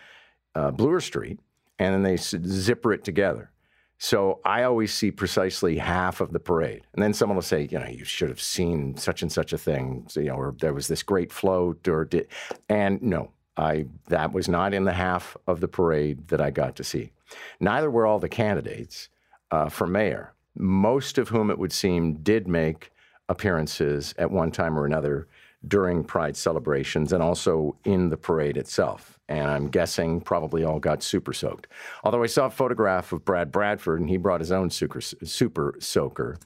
uh, 0.55 0.72
Bloor 0.72 1.00
Street, 1.00 1.39
and 1.77 1.93
then 1.93 2.03
they 2.03 2.17
zipper 2.17 2.91
it 2.91 3.03
together. 3.03 3.51
So 4.00 4.41
I 4.43 4.63
always 4.63 4.93
see 4.93 5.12
precisely 5.12 5.77
half 5.77 6.20
of 6.20 6.34
the 6.34 6.39
parade. 6.39 6.82
And 6.93 7.01
then 7.01 7.13
someone 7.13 7.36
will 7.36 7.43
say, 7.43 7.70
you 7.72 7.79
know, 7.79 7.88
you 7.88 8.03
should 8.03 8.29
have 8.29 8.41
seen 8.41 8.98
such 8.98 9.22
and 9.22 9.32
such 9.32 9.53
a 9.53 9.58
thing, 9.58 10.05
so, 10.10 10.20
you 10.20 10.29
know, 10.29 10.36
or 10.36 10.55
there 10.60 10.74
was 10.74 10.88
this 10.88 11.03
great 11.03 11.32
float, 11.32 11.88
or 11.88 12.05
did, 12.05 12.27
and 12.67 13.01
no, 13.01 13.32
I 13.55 13.86
that 14.08 14.34
was 14.34 14.50
not 14.50 14.74
in 14.74 14.86
the 14.86 14.93
half 14.93 15.38
of 15.48 15.60
the 15.60 15.67
parade 15.67 16.27
that 16.29 16.41
I 16.41 16.50
got 16.50 16.75
to 16.77 16.84
see. 16.84 17.12
Neither 17.60 17.89
were 17.89 18.05
all 18.05 18.20
the 18.20 18.29
candidates 18.29 19.10
uh, 19.51 19.70
for 19.70 19.86
mayor, 19.88 20.34
most 20.55 21.17
of 21.17 21.29
whom 21.29 21.51
it 21.51 21.60
would 21.60 21.72
seem 21.72 22.15
did 22.15 22.48
make 22.48 22.91
appearances 23.34 24.13
at 24.18 24.32
one 24.32 24.52
time 24.52 24.80
or 24.80 24.86
another 24.86 25.28
during 25.68 26.04
Pride 26.04 26.36
celebrations 26.36 27.13
and 27.13 27.24
also 27.24 27.75
in 27.86 28.10
the 28.10 28.18
parade 28.18 28.58
itself. 28.58 29.20
And 29.30 29.48
I'm 29.48 29.68
guessing 29.70 30.22
probably 30.22 30.63
all 30.63 30.80
got 30.80 31.02
super 31.02 31.34
soaked. 31.34 31.68
Although 32.04 32.24
I 32.24 32.28
saw 32.28 32.46
a 32.46 32.50
photograph 32.50 33.12
of 33.12 33.25
Brad 33.25 33.52
Bradford 33.52 34.00
and 34.00 34.10
he 34.10 34.18
brought 34.18 34.42
his 34.42 34.52
own 34.52 34.70
super, 34.70 35.02
super 35.02 35.75
soaker. 35.80 36.38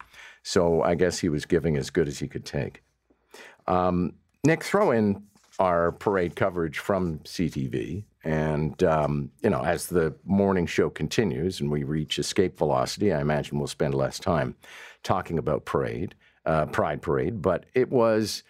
So 0.44 0.82
I 0.84 0.96
guess 0.96 1.20
he 1.20 1.30
was 1.30 1.46
giving 1.46 1.78
as 1.78 1.90
good 1.90 2.08
as 2.08 2.20
he 2.20 2.28
could 2.28 2.46
take. 2.46 2.84
Um, 3.68 4.14
Nick, 4.44 4.64
throw 4.64 4.92
in 4.92 5.24
our 5.60 5.92
parade 5.92 6.36
coverage 6.36 6.80
from 6.80 7.20
CTV. 7.20 8.04
And, 8.24 8.82
um, 8.84 9.32
you 9.42 9.50
know, 9.50 9.62
as 9.62 9.88
the 9.88 10.16
morning 10.26 10.68
show 10.68 10.90
continues 10.90 11.60
and 11.60 11.72
we 11.72 11.84
reach 11.84 12.20
escape 12.20 12.58
velocity, 12.58 13.12
I 13.12 13.22
imagine 13.22 13.58
we'll 13.58 13.68
spend 13.68 13.94
less 13.96 14.20
time 14.20 14.56
talking 15.04 15.40
about 15.40 15.66
parade, 15.66 16.14
uh, 16.48 16.66
Pride 16.68 17.02
Parade. 17.04 17.42
But 17.42 17.66
it 17.76 17.92
was 17.92 18.44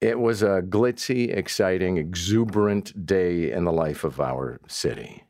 it 0.00 0.18
was 0.18 0.42
a 0.42 0.60
glitzy, 0.62 1.34
exciting, 1.34 1.96
exuberant 1.96 3.06
day 3.06 3.50
in 3.50 3.64
the 3.64 3.72
life 3.72 4.04
of 4.04 4.20
our 4.20 4.60
city. 4.68 5.24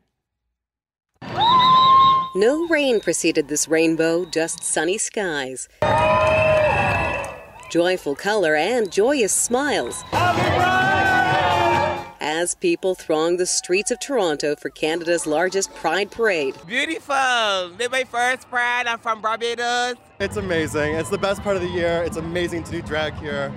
No 2.35 2.67
rain 2.67 2.99
preceded 2.99 3.47
this 3.47 3.67
rainbow, 3.67 4.25
just 4.25 4.63
sunny 4.63 4.97
skies. 4.97 5.69
Joyful 7.71 8.15
color 8.15 8.55
and 8.55 8.91
joyous 8.91 9.33
smiles. 9.33 10.03
As 12.37 12.53
people 12.53 12.93
throng 12.93 13.37
the 13.37 13.47
streets 13.47 13.89
of 13.89 13.99
Toronto 13.99 14.55
for 14.55 14.69
Canada's 14.69 15.25
largest 15.25 15.73
Pride 15.73 16.11
Parade. 16.11 16.53
Beautiful! 16.67 17.71
This 17.75 17.89
my 17.89 18.03
first 18.03 18.47
Pride. 18.47 18.85
I'm 18.85 18.99
from 18.99 19.23
Barbados. 19.23 19.95
It's 20.19 20.37
amazing. 20.37 20.93
It's 20.93 21.09
the 21.09 21.17
best 21.17 21.41
part 21.41 21.55
of 21.55 21.63
the 21.63 21.67
year. 21.67 22.03
It's 22.03 22.17
amazing 22.17 22.63
to 22.65 22.71
do 22.73 22.83
drag 22.83 23.15
here. 23.15 23.51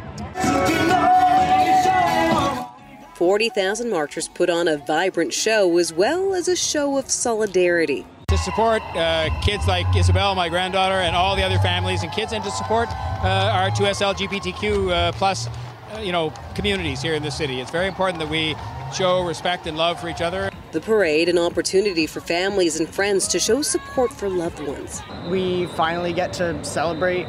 40,000 3.17 3.91
marchers 3.91 4.29
put 4.29 4.49
on 4.49 4.67
a 4.67 4.79
vibrant 4.79 5.35
show 5.35 5.77
as 5.77 5.93
well 5.93 6.33
as 6.33 6.49
a 6.49 6.57
show 6.57 6.97
of 6.97 7.11
solidarity. 7.11 8.07
To 8.29 8.39
support 8.39 8.81
uh, 8.97 9.29
kids 9.43 9.69
like 9.69 9.95
Isabel, 9.95 10.35
my 10.35 10.49
granddaughter, 10.49 10.95
and 10.95 11.15
all 11.15 11.37
the 11.37 11.43
other 11.43 11.59
families 11.59 12.03
and 12.03 12.11
kids, 12.13 12.33
and 12.33 12.43
to 12.45 12.51
support 12.53 12.89
uh, 13.23 13.51
our 13.53 13.69
2S 13.73 14.01
LGBTQ 14.01 14.91
uh, 14.91 15.13
plus, 15.13 15.49
Uh, 15.93 15.99
you 15.99 16.13
know, 16.13 16.33
communities 16.55 17.03
here 17.03 17.15
in 17.15 17.23
the 17.23 17.31
city. 17.31 17.61
It's 17.61 17.71
very 17.71 17.89
important 17.89 18.21
that 18.21 18.29
we 18.29 18.55
show 18.95 19.23
respect 19.23 19.67
and 19.67 19.77
love 19.77 20.01
for 20.01 20.09
each 20.09 20.21
other. 20.21 20.51
The 20.71 20.81
parade, 20.81 21.29
an 21.29 21.39
opportunity 21.39 22.07
for 22.07 22.21
families 22.21 22.79
and 22.79 22.89
friends 22.89 23.27
to 23.29 23.41
show 23.41 23.63
support 23.63 24.13
for 24.13 24.29
loved 24.29 24.61
ones. 24.61 25.03
We 25.29 25.67
finally 25.67 26.13
get 26.13 26.33
to 26.35 26.63
celebrate 26.65 27.25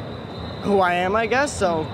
who 0.62 0.78
I 0.78 0.94
am, 0.94 1.16
I 1.16 1.26
guess, 1.26 1.56
so 1.56 1.84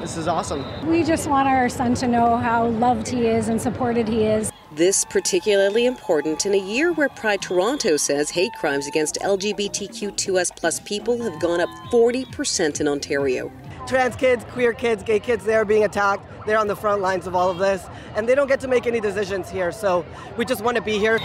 this 0.00 0.16
is 0.16 0.26
awesome. 0.26 0.64
We 0.86 1.02
just 1.02 1.28
want 1.28 1.48
our 1.48 1.68
son 1.68 1.94
to 1.96 2.08
know 2.08 2.36
how 2.36 2.68
loved 2.68 3.08
he 3.08 3.26
is 3.26 3.48
and 3.48 3.60
supported 3.60 4.08
he 4.08 4.24
is. 4.24 4.50
This 4.72 5.04
particularly 5.04 5.84
important 5.84 6.46
in 6.46 6.54
a 6.54 6.58
year 6.58 6.92
where 6.92 7.08
Pride 7.10 7.42
Toronto 7.42 7.96
says 7.98 8.30
hate 8.30 8.52
crimes 8.54 8.86
against 8.86 9.18
LGBTQ2S 9.20 10.56
plus 10.56 10.80
people 10.80 11.22
have 11.22 11.38
gone 11.40 11.60
up 11.60 11.68
40% 11.90 12.80
in 12.80 12.88
Ontario. 12.88 13.52
Trans 13.86 14.16
kids, 14.16 14.44
queer 14.50 14.72
kids, 14.72 15.04
gay 15.04 15.20
kids, 15.20 15.44
they're 15.44 15.64
being 15.64 15.84
attacked. 15.84 16.24
They're 16.44 16.58
on 16.58 16.66
the 16.66 16.74
front 16.76 17.02
lines 17.02 17.26
of 17.26 17.36
all 17.36 17.50
of 17.50 17.58
this, 17.58 17.86
and 18.16 18.28
they 18.28 18.34
don't 18.34 18.48
get 18.48 18.60
to 18.60 18.68
make 18.68 18.86
any 18.86 19.00
decisions 19.00 19.48
here. 19.48 19.70
So 19.70 20.04
we 20.36 20.44
just 20.44 20.62
want 20.62 20.76
to 20.76 20.82
be 20.82 20.98
here. 20.98 21.18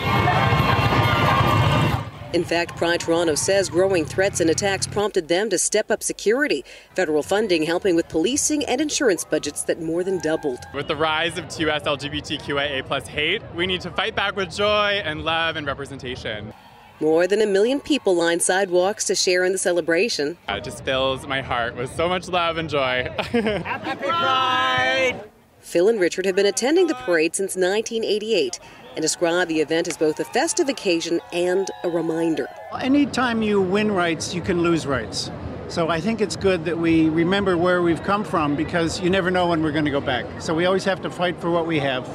In 2.33 2.45
fact, 2.45 2.77
Pride 2.77 3.01
Toronto 3.01 3.35
says 3.35 3.67
growing 3.67 4.05
threats 4.05 4.39
and 4.39 4.49
attacks 4.49 4.87
prompted 4.87 5.27
them 5.27 5.49
to 5.49 5.57
step 5.57 5.91
up 5.91 6.01
security. 6.01 6.63
Federal 6.95 7.23
funding 7.23 7.63
helping 7.63 7.95
with 7.95 8.07
policing 8.07 8.63
and 8.65 8.79
insurance 8.79 9.25
budgets 9.25 9.63
that 9.63 9.81
more 9.81 10.03
than 10.03 10.19
doubled. 10.19 10.59
With 10.73 10.87
the 10.87 10.95
rise 10.95 11.37
of 11.37 11.45
2S 11.45 11.83
LGBTQIA 11.83 12.85
plus 12.85 13.05
hate, 13.05 13.41
we 13.53 13.67
need 13.67 13.81
to 13.81 13.91
fight 13.91 14.15
back 14.15 14.37
with 14.37 14.55
joy 14.55 15.01
and 15.03 15.23
love 15.23 15.57
and 15.57 15.67
representation. 15.67 16.53
More 17.01 17.25
than 17.25 17.41
a 17.41 17.47
million 17.47 17.79
people 17.79 18.15
lined 18.15 18.43
sidewalks 18.43 19.05
to 19.05 19.15
share 19.15 19.43
in 19.43 19.53
the 19.53 19.57
celebration. 19.57 20.37
It 20.47 20.63
just 20.63 20.85
fills 20.85 21.25
my 21.25 21.41
heart 21.41 21.75
with 21.75 21.91
so 21.95 22.07
much 22.07 22.29
love 22.29 22.57
and 22.57 22.69
joy. 22.69 23.11
Happy 23.17 24.05
Pride! 24.05 25.23
Phil 25.61 25.89
and 25.89 25.99
Richard 25.99 26.27
have 26.27 26.35
been 26.35 26.45
attending 26.45 26.85
the 26.85 26.93
parade 26.93 27.35
since 27.35 27.55
1988 27.55 28.59
and 28.95 29.01
describe 29.01 29.47
the 29.47 29.61
event 29.61 29.87
as 29.87 29.97
both 29.97 30.19
a 30.19 30.25
festive 30.25 30.69
occasion 30.69 31.19
and 31.33 31.71
a 31.83 31.89
reminder. 31.89 32.47
Anytime 32.79 33.41
you 33.41 33.59
win 33.59 33.91
rights, 33.91 34.35
you 34.35 34.41
can 34.41 34.61
lose 34.61 34.85
rights. 34.85 35.31
So 35.69 35.89
I 35.89 35.99
think 35.99 36.21
it's 36.21 36.35
good 36.35 36.65
that 36.65 36.77
we 36.77 37.09
remember 37.09 37.57
where 37.57 37.81
we've 37.81 38.03
come 38.03 38.23
from 38.23 38.55
because 38.55 39.01
you 39.01 39.09
never 39.09 39.31
know 39.31 39.47
when 39.47 39.63
we're 39.63 39.71
going 39.71 39.85
to 39.85 39.91
go 39.91 40.01
back. 40.01 40.25
So 40.39 40.53
we 40.53 40.65
always 40.65 40.83
have 40.85 41.01
to 41.01 41.09
fight 41.09 41.41
for 41.41 41.49
what 41.49 41.65
we 41.65 41.79
have. 41.79 42.05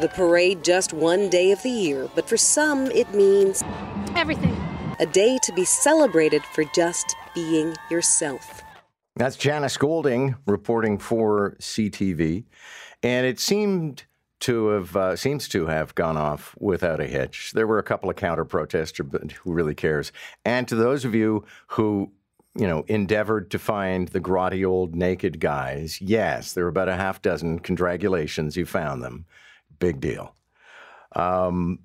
The 0.00 0.08
parade 0.08 0.64
just 0.64 0.92
one 0.92 1.28
day 1.28 1.52
of 1.52 1.62
the 1.62 1.70
year, 1.70 2.08
but 2.14 2.28
for 2.28 2.36
some 2.36 2.90
it 2.90 3.14
means 3.14 3.62
everything. 4.16 4.56
A 4.98 5.06
day 5.06 5.38
to 5.42 5.52
be 5.52 5.64
celebrated 5.64 6.42
for 6.46 6.64
just 6.74 7.14
being 7.34 7.76
yourself. 7.90 8.62
That's 9.16 9.36
Janice 9.36 9.76
Golding 9.76 10.34
reporting 10.46 10.98
for 10.98 11.56
CTV. 11.60 12.44
And 13.04 13.26
it 13.26 13.38
seemed 13.38 14.04
to 14.40 14.68
have 14.68 14.96
uh, 14.96 15.16
seems 15.16 15.46
to 15.48 15.66
have 15.66 15.94
gone 15.94 16.16
off 16.16 16.56
without 16.58 17.00
a 17.00 17.06
hitch. 17.06 17.52
There 17.54 17.66
were 17.66 17.78
a 17.78 17.84
couple 17.84 18.10
of 18.10 18.16
counter 18.16 18.44
protesters, 18.44 19.06
but 19.08 19.30
who 19.30 19.52
really 19.52 19.74
cares? 19.74 20.10
And 20.44 20.66
to 20.66 20.74
those 20.74 21.04
of 21.04 21.14
you 21.14 21.44
who 21.68 22.10
you 22.56 22.66
know 22.66 22.84
endeavored 22.88 23.50
to 23.52 23.58
find 23.60 24.08
the 24.08 24.20
grotty 24.20 24.64
old 24.68 24.96
naked 24.96 25.38
guys, 25.38 26.00
yes, 26.00 26.52
there 26.52 26.64
were 26.64 26.70
about 26.70 26.88
a 26.88 26.96
half 26.96 27.22
dozen. 27.22 27.60
Congratulations, 27.60 28.56
you 28.56 28.66
found 28.66 29.02
them. 29.04 29.26
Big 29.78 30.00
deal. 30.00 30.34
Um, 31.14 31.80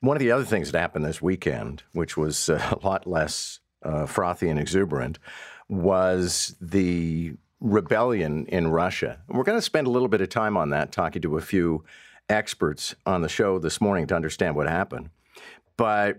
one 0.00 0.16
of 0.16 0.20
the 0.20 0.30
other 0.30 0.44
things 0.44 0.70
that 0.70 0.78
happened 0.78 1.04
this 1.04 1.22
weekend, 1.22 1.82
which 1.92 2.16
was 2.16 2.48
a 2.48 2.78
lot 2.82 3.06
less 3.06 3.60
uh, 3.82 4.06
frothy 4.06 4.48
and 4.48 4.58
exuberant, 4.58 5.18
was 5.68 6.56
the 6.60 7.34
rebellion 7.60 8.46
in 8.46 8.68
Russia. 8.68 9.20
We're 9.28 9.44
going 9.44 9.58
to 9.58 9.62
spend 9.62 9.86
a 9.86 9.90
little 9.90 10.08
bit 10.08 10.20
of 10.20 10.28
time 10.28 10.56
on 10.56 10.70
that, 10.70 10.92
talking 10.92 11.22
to 11.22 11.36
a 11.36 11.40
few 11.40 11.84
experts 12.28 12.94
on 13.06 13.22
the 13.22 13.28
show 13.28 13.58
this 13.58 13.80
morning 13.80 14.06
to 14.06 14.14
understand 14.14 14.54
what 14.54 14.68
happened. 14.68 15.10
But 15.76 16.18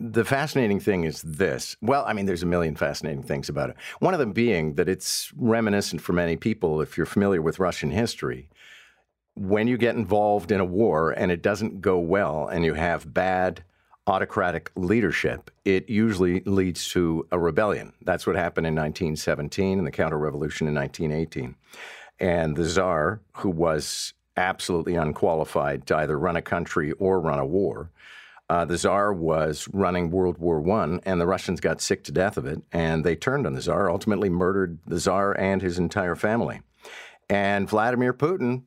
the 0.00 0.24
fascinating 0.24 0.80
thing 0.80 1.04
is 1.04 1.22
this. 1.22 1.76
Well, 1.80 2.04
I 2.06 2.12
mean, 2.12 2.26
there's 2.26 2.42
a 2.42 2.46
million 2.46 2.74
fascinating 2.74 3.22
things 3.22 3.48
about 3.48 3.70
it. 3.70 3.76
One 4.00 4.14
of 4.14 4.20
them 4.20 4.32
being 4.32 4.74
that 4.74 4.88
it's 4.88 5.32
reminiscent 5.36 6.00
for 6.00 6.12
many 6.12 6.36
people, 6.36 6.80
if 6.80 6.96
you're 6.96 7.06
familiar 7.06 7.40
with 7.40 7.58
Russian 7.58 7.90
history, 7.90 8.48
when 9.34 9.66
you 9.66 9.76
get 9.76 9.96
involved 9.96 10.52
in 10.52 10.60
a 10.60 10.64
war 10.64 11.10
and 11.10 11.32
it 11.32 11.42
doesn't 11.42 11.80
go 11.80 11.98
well 11.98 12.48
and 12.48 12.64
you 12.64 12.74
have 12.74 13.12
bad 13.12 13.64
autocratic 14.06 14.70
leadership, 14.76 15.50
it 15.64 15.88
usually 15.88 16.40
leads 16.40 16.88
to 16.90 17.26
a 17.32 17.38
rebellion. 17.38 17.92
That's 18.02 18.26
what 18.26 18.36
happened 18.36 18.66
in 18.66 18.74
1917 18.74 19.78
and 19.78 19.86
the 19.86 19.90
counter 19.90 20.18
revolution 20.18 20.68
in 20.68 20.74
1918. 20.74 21.56
And 22.20 22.56
the 22.56 22.64
czar, 22.64 23.20
who 23.36 23.50
was 23.50 24.12
absolutely 24.36 24.94
unqualified 24.94 25.86
to 25.86 25.96
either 25.96 26.18
run 26.18 26.36
a 26.36 26.42
country 26.42 26.92
or 26.92 27.20
run 27.20 27.38
a 27.38 27.46
war, 27.46 27.90
uh, 28.50 28.64
the 28.64 28.76
czar 28.76 29.12
was 29.12 29.66
running 29.72 30.10
World 30.10 30.38
War 30.38 30.62
I, 30.78 30.98
and 31.04 31.20
the 31.20 31.26
Russians 31.26 31.60
got 31.60 31.80
sick 31.80 32.04
to 32.04 32.12
death 32.12 32.36
of 32.36 32.44
it, 32.46 32.60
and 32.72 33.02
they 33.02 33.16
turned 33.16 33.46
on 33.46 33.54
the 33.54 33.62
czar, 33.62 33.90
ultimately 33.90 34.28
murdered 34.28 34.78
the 34.86 35.00
czar 35.00 35.32
and 35.38 35.62
his 35.62 35.78
entire 35.78 36.14
family. 36.14 36.60
And 37.30 37.68
Vladimir 37.68 38.12
Putin, 38.12 38.64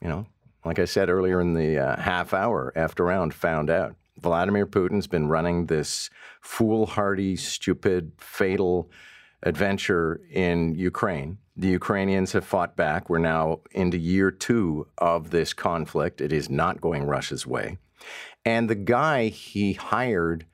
you 0.00 0.08
know, 0.08 0.26
like 0.64 0.78
I 0.78 0.84
said 0.84 1.08
earlier 1.08 1.40
in 1.40 1.54
the 1.54 1.78
uh, 1.78 2.00
half 2.00 2.34
hour 2.34 2.72
after 2.76 3.04
round, 3.04 3.34
found 3.34 3.70
out. 3.70 3.96
Vladimir 4.20 4.66
Putin's 4.66 5.06
been 5.06 5.28
running 5.28 5.66
this 5.66 6.10
foolhardy, 6.42 7.36
stupid, 7.36 8.12
fatal 8.18 8.90
adventure 9.42 10.20
in 10.30 10.74
Ukraine. 10.74 11.38
The 11.56 11.68
Ukrainians 11.68 12.32
have 12.32 12.44
fought 12.44 12.76
back. 12.76 13.08
We're 13.08 13.18
now 13.18 13.60
into 13.70 13.98
year 13.98 14.30
two 14.30 14.86
of 14.98 15.30
this 15.30 15.52
conflict. 15.54 16.20
It 16.20 16.32
is 16.32 16.50
not 16.50 16.80
going 16.80 17.04
Russia's 17.04 17.46
way. 17.46 17.78
And 18.44 18.68
the 18.68 18.74
guy 18.74 19.28
he 19.28 19.74
hired 19.74 20.46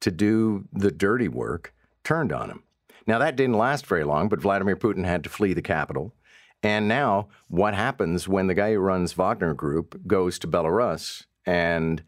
to 0.00 0.10
do 0.10 0.66
the 0.72 0.90
dirty 0.90 1.28
work 1.28 1.74
turned 2.04 2.32
on 2.32 2.50
him. 2.50 2.62
Now, 3.06 3.18
that 3.18 3.36
didn't 3.36 3.58
last 3.58 3.86
very 3.86 4.04
long, 4.04 4.28
but 4.28 4.40
Vladimir 4.40 4.76
Putin 4.76 5.04
had 5.04 5.24
to 5.24 5.30
flee 5.30 5.52
the 5.52 5.62
capital. 5.62 6.14
And 6.62 6.88
now, 6.88 7.28
what 7.48 7.74
happens 7.74 8.28
when 8.28 8.46
the 8.46 8.54
guy 8.54 8.74
who 8.74 8.80
runs 8.80 9.14
Wagner 9.14 9.54
Group 9.54 10.06
goes 10.06 10.38
to 10.40 10.48
Belarus 10.48 11.24
and 11.46 12.02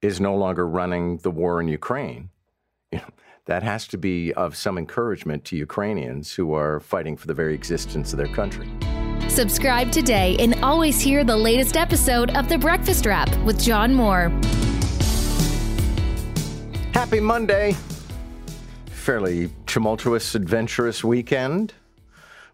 is 0.00 0.20
no 0.20 0.34
longer 0.34 0.66
running 0.66 1.18
the 1.18 1.30
war 1.30 1.60
in 1.60 1.68
Ukraine? 1.68 2.30
You 2.90 3.00
know, 3.00 3.10
that 3.44 3.62
has 3.62 3.86
to 3.88 3.98
be 3.98 4.32
of 4.32 4.56
some 4.56 4.78
encouragement 4.78 5.44
to 5.46 5.56
Ukrainians 5.56 6.32
who 6.32 6.54
are 6.54 6.80
fighting 6.80 7.18
for 7.18 7.26
the 7.26 7.34
very 7.34 7.54
existence 7.54 8.14
of 8.14 8.16
their 8.16 8.28
country. 8.28 8.66
Subscribe 9.28 9.92
today 9.92 10.36
and 10.38 10.54
always 10.64 10.98
hear 10.98 11.22
the 11.22 11.36
latest 11.36 11.76
episode 11.76 12.30
of 12.34 12.48
The 12.48 12.56
Breakfast 12.56 13.04
Wrap 13.04 13.28
with 13.44 13.60
John 13.60 13.94
Moore. 13.94 14.30
Happy 16.94 17.20
Monday. 17.20 17.76
Fairly 18.86 19.50
tumultuous, 19.66 20.34
adventurous 20.34 21.04
weekend. 21.04 21.74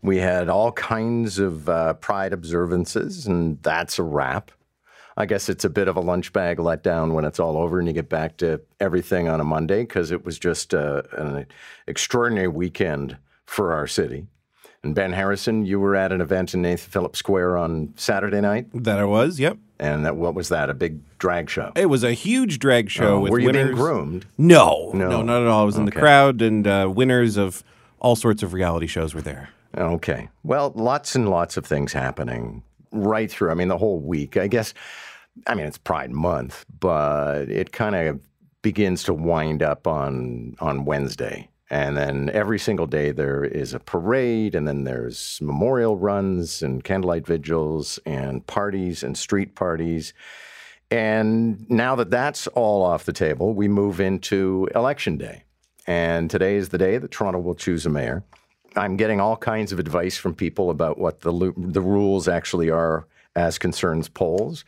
We 0.05 0.19
had 0.19 0.49
all 0.51 0.71
kinds 0.73 1.39
of 1.39 1.67
uh, 1.69 1.95
pride 1.95 2.33
observances, 2.35 3.27
and 3.27 3.61
that's 3.63 3.99
a 3.99 4.03
wrap. 4.03 4.51
I 5.17 5.25
guess 5.27 5.49
it's 5.49 5.65
a 5.65 5.71
bit 5.71 5.89
of 5.89 5.97
a 5.97 6.01
lunch 6.01 6.33
bag 6.33 6.59
letdown 6.59 7.13
when 7.15 7.25
it's 7.25 7.41
all 7.41 7.57
over 7.57 7.79
and 7.79 7.87
you 7.89 7.95
get 7.95 8.09
back 8.09 8.37
to 8.39 8.61
everything 8.81 9.29
on 9.29 9.41
a 9.41 9.45
Monday 9.45 9.83
because 9.83 10.11
it 10.11 10.25
was 10.25 10.39
just 10.39 10.75
uh, 10.75 11.03
an 11.13 11.47
extraordinary 11.87 12.49
weekend 12.49 13.17
for 13.47 13.73
our 13.73 13.87
city. 13.87 14.27
And 14.83 14.95
Ben 14.95 15.13
Harrison, 15.15 15.65
you 15.65 15.81
were 15.81 15.97
at 15.97 16.13
an 16.13 16.21
event 16.21 16.53
in 16.53 16.61
Nathan 16.63 16.91
Phillips 16.91 17.19
Square 17.21 17.57
on 17.57 17.95
Saturday 17.97 18.41
night. 18.43 18.67
That 18.75 18.99
I 18.99 19.05
was, 19.05 19.41
yep. 19.41 19.57
And 19.79 20.05
that, 20.05 20.17
what 20.17 20.35
was 20.35 20.51
that? 20.51 20.69
A 20.69 20.75
big 20.75 21.01
drag 21.19 21.49
show? 21.49 21.73
It 21.77 21.87
was 21.87 22.05
a 22.05 22.13
huge 22.13 22.59
drag 22.59 22.91
show 22.91 23.15
Oh, 23.15 23.21
with 23.21 23.31
were 23.33 23.39
you 23.39 23.53
being 23.53 23.73
groomed? 23.73 24.27
No, 24.37 24.91
No. 24.93 25.09
no, 25.09 25.23
not 25.23 25.41
at 25.43 25.49
all. 25.49 25.63
I 25.63 25.65
was 25.65 25.77
in 25.77 25.87
the 25.87 25.93
crowd, 25.93 26.43
and 26.43 26.67
uh, 26.67 26.91
winners 26.95 27.37
of 27.39 27.65
all 28.01 28.17
sorts 28.17 28.43
of 28.43 28.53
reality 28.53 28.87
shows 28.87 29.15
were 29.15 29.23
there. 29.23 29.49
Okay. 29.77 30.29
Well, 30.43 30.73
lots 30.75 31.15
and 31.15 31.29
lots 31.29 31.57
of 31.57 31.67
things 31.67 31.93
happening 31.93 32.63
right 32.93 33.31
through. 33.31 33.51
I 33.51 33.55
mean, 33.55 33.69
the 33.69 33.79
whole 33.79 34.01
week. 34.01 34.37
I 34.37 34.47
guess, 34.47 34.73
I 35.47 35.55
mean, 35.55 35.67
it's 35.67 35.79
Pride 35.79 36.13
Month, 36.13 36.65
but 36.79 37.49
it 37.49 37.73
kind 37.73 37.95
of 37.97 38.21
begins 38.63 39.03
to 39.05 39.15
wind 39.15 39.63
up 39.63 39.87
on 39.87 40.55
on 40.61 40.85
Wednesday. 40.85 41.49
And 41.71 41.97
then 41.97 42.31
every 42.33 42.59
single 42.59 42.87
day 42.87 43.11
there 43.11 43.43
is 43.43 43.75
a 43.75 43.81
parade, 43.81 44.55
and 44.55 44.69
then 44.69 44.85
there's 44.85 45.39
memorial 45.43 45.97
runs 45.97 46.63
and 46.63 46.85
candlelight 46.85 47.27
vigils 47.27 47.99
and 48.07 48.47
parties 48.47 49.03
and 49.03 49.17
street 49.17 49.55
parties. 49.55 50.13
And 50.91 51.69
now 51.69 51.97
that 51.97 52.11
that's 52.11 52.47
all 52.49 52.85
off 52.85 53.05
the 53.05 53.13
table, 53.13 53.55
we 53.55 53.67
move 53.67 53.99
into 53.99 54.69
election 54.75 55.17
day. 55.17 55.45
And 55.87 56.31
today 56.31 56.57
is 56.57 56.69
the 56.69 56.79
day 56.79 56.99
that 56.99 57.11
Toronto 57.11 57.41
will 57.41 57.55
choose 57.55 57.87
a 57.87 57.91
mayor. 57.91 58.23
I'm 58.77 58.97
getting 58.97 59.21
all 59.21 59.37
kinds 59.37 59.73
of 59.73 59.79
advice 59.79 60.17
from 60.17 60.35
people 60.35 60.71
about 60.71 60.99
what 60.99 61.21
the 61.21 61.53
the 61.57 61.81
rules 61.81 62.29
actually 62.29 62.71
are 62.71 63.07
as 63.37 63.59
concerns 63.59 64.09
polls. 64.09 64.65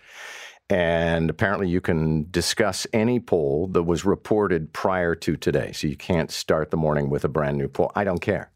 And 0.69 1.31
apparently, 1.31 1.69
you 1.69 1.81
can 1.81 2.29
discuss 2.31 2.87
any 2.93 3.21
poll 3.21 3.69
that 3.69 3.85
was 3.85 4.05
reported 4.05 4.73
prior 4.73 5.15
to 5.15 5.37
today. 5.37 5.71
So 5.73 5.87
you 5.87 5.97
can't 5.97 6.31
start 6.31 6.71
the 6.71 6.77
morning 6.77 7.09
with 7.09 7.25
a 7.25 7.29
brand 7.29 7.57
new 7.57 7.69
poll. 7.69 7.93
I 7.95 8.03
don't 8.03 8.21
care. 8.21 8.51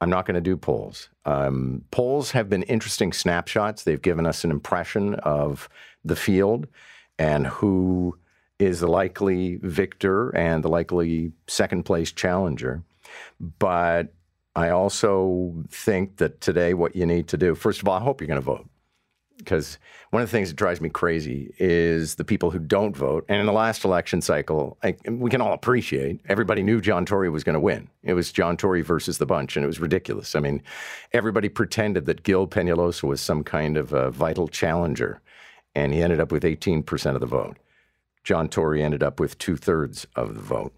I'm 0.00 0.10
not 0.10 0.26
going 0.26 0.34
to 0.34 0.40
do 0.40 0.56
polls. 0.56 1.08
Um, 1.24 1.84
polls 1.90 2.32
have 2.32 2.48
been 2.48 2.62
interesting 2.64 3.12
snapshots. 3.12 3.82
They've 3.84 4.02
given 4.02 4.26
us 4.26 4.44
an 4.44 4.50
impression 4.50 5.14
of 5.16 5.68
the 6.04 6.16
field 6.16 6.66
and 7.18 7.46
who 7.46 8.18
is 8.58 8.80
the 8.80 8.88
likely 8.88 9.56
victor 9.62 10.30
and 10.30 10.62
the 10.62 10.68
likely 10.68 11.32
second 11.46 11.84
place 11.84 12.12
challenger. 12.12 12.82
But 13.58 14.12
I 14.54 14.68
also 14.68 15.64
think 15.68 16.18
that 16.18 16.40
today, 16.40 16.74
what 16.74 16.94
you 16.94 17.06
need 17.06 17.28
to 17.28 17.36
do, 17.36 17.54
first 17.54 17.80
of 17.80 17.88
all, 17.88 17.98
I 17.98 18.02
hope 18.02 18.20
you're 18.20 18.28
going 18.28 18.40
to 18.40 18.44
vote. 18.44 18.68
Because 19.38 19.78
one 20.10 20.22
of 20.22 20.28
the 20.28 20.30
things 20.30 20.50
that 20.50 20.56
drives 20.56 20.80
me 20.80 20.88
crazy 20.88 21.52
is 21.58 22.14
the 22.14 22.24
people 22.24 22.50
who 22.50 22.58
don't 22.58 22.94
vote. 22.94 23.24
And 23.28 23.40
in 23.40 23.46
the 23.46 23.52
last 23.52 23.84
election 23.84 24.20
cycle, 24.20 24.76
I, 24.84 24.94
we 25.08 25.30
can 25.30 25.40
all 25.40 25.52
appreciate 25.54 26.20
everybody 26.28 26.62
knew 26.62 26.80
John 26.80 27.04
Tory 27.04 27.28
was 27.28 27.42
going 27.42 27.54
to 27.54 27.60
win. 27.60 27.88
It 28.02 28.14
was 28.14 28.30
John 28.30 28.56
Tory 28.56 28.82
versus 28.82 29.18
the 29.18 29.26
bunch, 29.26 29.56
and 29.56 29.64
it 29.64 29.66
was 29.66 29.80
ridiculous. 29.80 30.36
I 30.36 30.40
mean, 30.40 30.62
everybody 31.12 31.48
pretended 31.48 32.06
that 32.06 32.22
Gil 32.22 32.46
Peñalosa 32.46 33.04
was 33.04 33.20
some 33.20 33.42
kind 33.42 33.76
of 33.76 33.92
a 33.92 34.10
vital 34.10 34.46
challenger, 34.46 35.20
and 35.74 35.92
he 35.92 36.02
ended 36.02 36.20
up 36.20 36.30
with 36.30 36.44
18% 36.44 37.14
of 37.14 37.20
the 37.20 37.26
vote. 37.26 37.56
John 38.22 38.48
Tory 38.48 38.82
ended 38.82 39.02
up 39.02 39.18
with 39.18 39.38
two 39.38 39.56
thirds 39.56 40.06
of 40.14 40.34
the 40.34 40.40
vote. 40.40 40.74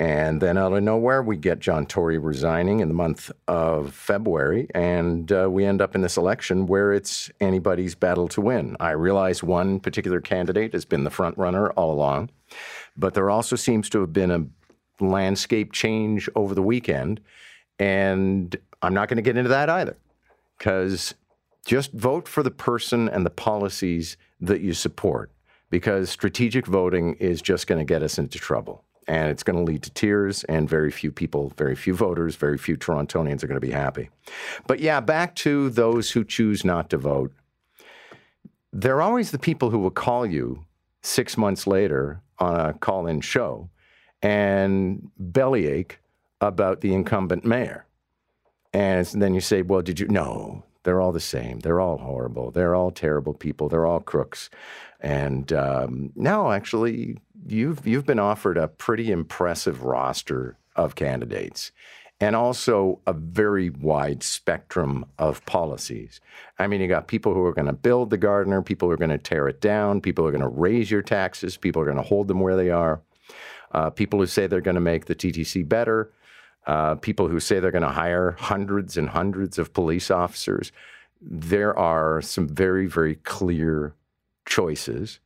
And 0.00 0.40
then 0.40 0.56
out 0.56 0.72
of 0.72 0.82
nowhere, 0.82 1.22
we 1.22 1.36
get 1.36 1.58
John 1.58 1.84
Tory 1.84 2.16
resigning 2.16 2.80
in 2.80 2.88
the 2.88 2.94
month 2.94 3.30
of 3.46 3.92
February, 3.92 4.66
and 4.74 5.30
uh, 5.30 5.46
we 5.50 5.66
end 5.66 5.82
up 5.82 5.94
in 5.94 6.00
this 6.00 6.16
election 6.16 6.66
where 6.66 6.94
it's 6.94 7.30
anybody's 7.38 7.94
battle 7.94 8.26
to 8.28 8.40
win. 8.40 8.78
I 8.80 8.92
realize 8.92 9.42
one 9.42 9.78
particular 9.78 10.22
candidate 10.22 10.72
has 10.72 10.86
been 10.86 11.04
the 11.04 11.10
front 11.10 11.36
runner 11.36 11.68
all 11.72 11.92
along, 11.92 12.30
but 12.96 13.12
there 13.12 13.28
also 13.28 13.56
seems 13.56 13.90
to 13.90 14.00
have 14.00 14.14
been 14.14 14.30
a 14.30 15.04
landscape 15.04 15.70
change 15.70 16.30
over 16.34 16.54
the 16.54 16.62
weekend, 16.62 17.20
and 17.78 18.56
I'm 18.80 18.94
not 18.94 19.10
going 19.10 19.18
to 19.18 19.22
get 19.22 19.36
into 19.36 19.50
that 19.50 19.68
either, 19.68 19.98
because 20.56 21.14
just 21.66 21.92
vote 21.92 22.26
for 22.26 22.42
the 22.42 22.50
person 22.50 23.06
and 23.06 23.26
the 23.26 23.30
policies 23.30 24.16
that 24.40 24.62
you 24.62 24.72
support, 24.72 25.30
because 25.68 26.08
strategic 26.08 26.64
voting 26.64 27.16
is 27.16 27.42
just 27.42 27.66
going 27.66 27.80
to 27.80 27.84
get 27.84 28.02
us 28.02 28.18
into 28.18 28.38
trouble 28.38 28.82
and 29.10 29.28
it's 29.28 29.42
going 29.42 29.56
to 29.56 29.64
lead 29.64 29.82
to 29.82 29.90
tears, 29.90 30.44
and 30.44 30.68
very 30.68 30.92
few 30.92 31.10
people, 31.10 31.52
very 31.56 31.74
few 31.74 31.92
voters, 31.92 32.36
very 32.36 32.56
few 32.56 32.76
Torontonians 32.76 33.42
are 33.42 33.48
going 33.48 33.60
to 33.60 33.66
be 33.66 33.72
happy. 33.72 34.08
But 34.68 34.78
yeah, 34.78 35.00
back 35.00 35.34
to 35.36 35.68
those 35.68 36.12
who 36.12 36.22
choose 36.22 36.64
not 36.64 36.90
to 36.90 36.96
vote. 36.96 37.32
They're 38.72 39.02
always 39.02 39.32
the 39.32 39.38
people 39.38 39.70
who 39.70 39.80
will 39.80 39.90
call 39.90 40.24
you 40.24 40.64
six 41.02 41.36
months 41.36 41.66
later 41.66 42.22
on 42.38 42.54
a 42.54 42.72
call 42.72 43.08
in 43.08 43.20
show 43.20 43.68
and 44.22 45.10
bellyache 45.18 45.98
about 46.40 46.80
the 46.80 46.94
incumbent 46.94 47.44
mayor. 47.44 47.86
And 48.72 49.04
then 49.06 49.34
you 49.34 49.40
say, 49.40 49.62
well, 49.62 49.82
did 49.82 49.98
you? 49.98 50.06
No, 50.06 50.62
they're 50.82 51.00
all 51.00 51.12
the 51.12 51.20
same. 51.20 51.60
They're 51.60 51.80
all 51.80 51.98
horrible. 51.98 52.50
They're 52.50 52.74
all 52.74 52.90
terrible 52.90 53.34
people. 53.34 53.68
They're 53.68 53.86
all 53.86 54.00
crooks. 54.00 54.50
And 55.00 55.52
um, 55.52 56.12
no, 56.14 56.52
actually, 56.52 57.18
you've 57.46 57.86
you've 57.86 58.06
been 58.06 58.18
offered 58.18 58.56
a 58.56 58.68
pretty 58.68 59.10
impressive 59.10 59.82
roster 59.82 60.56
of 60.76 60.94
candidates, 60.94 61.72
and 62.20 62.36
also 62.36 63.00
a 63.06 63.12
very 63.12 63.70
wide 63.70 64.22
spectrum 64.22 65.06
of 65.18 65.44
policies. 65.46 66.20
I 66.58 66.66
mean, 66.66 66.80
you 66.80 66.88
got 66.88 67.08
people 67.08 67.34
who 67.34 67.44
are 67.44 67.54
going 67.54 67.66
to 67.66 67.72
build 67.72 68.10
the 68.10 68.18
Gardiner, 68.18 68.62
people 68.62 68.88
who 68.88 68.92
are 68.92 68.98
going 68.98 69.10
to 69.10 69.18
tear 69.18 69.48
it 69.48 69.60
down, 69.60 70.00
people 70.00 70.24
who 70.24 70.28
are 70.28 70.32
going 70.32 70.42
to 70.42 70.48
raise 70.48 70.90
your 70.90 71.02
taxes, 71.02 71.56
people 71.56 71.80
who 71.80 71.88
are 71.88 71.92
going 71.92 72.02
to 72.02 72.08
hold 72.08 72.28
them 72.28 72.40
where 72.40 72.56
they 72.56 72.70
are, 72.70 73.00
uh, 73.72 73.90
people 73.90 74.18
who 74.18 74.26
say 74.26 74.46
they're 74.46 74.60
going 74.60 74.74
to 74.74 74.80
make 74.80 75.06
the 75.06 75.14
TTC 75.14 75.66
better, 75.66 76.12
uh, 76.66 76.94
people 76.96 77.28
who 77.28 77.40
say 77.40 77.58
they're 77.58 77.70
going 77.70 77.82
to 77.82 77.88
hire 77.88 78.32
hundreds 78.38 78.96
and 78.96 79.08
hundreds 79.08 79.58
of 79.58 79.72
police 79.72 80.10
officers. 80.10 80.72
There 81.20 81.76
are 81.78 82.20
some 82.22 82.48
very, 82.48 82.86
very 82.86 83.16
clear 83.16 83.94
choices. 84.46 85.20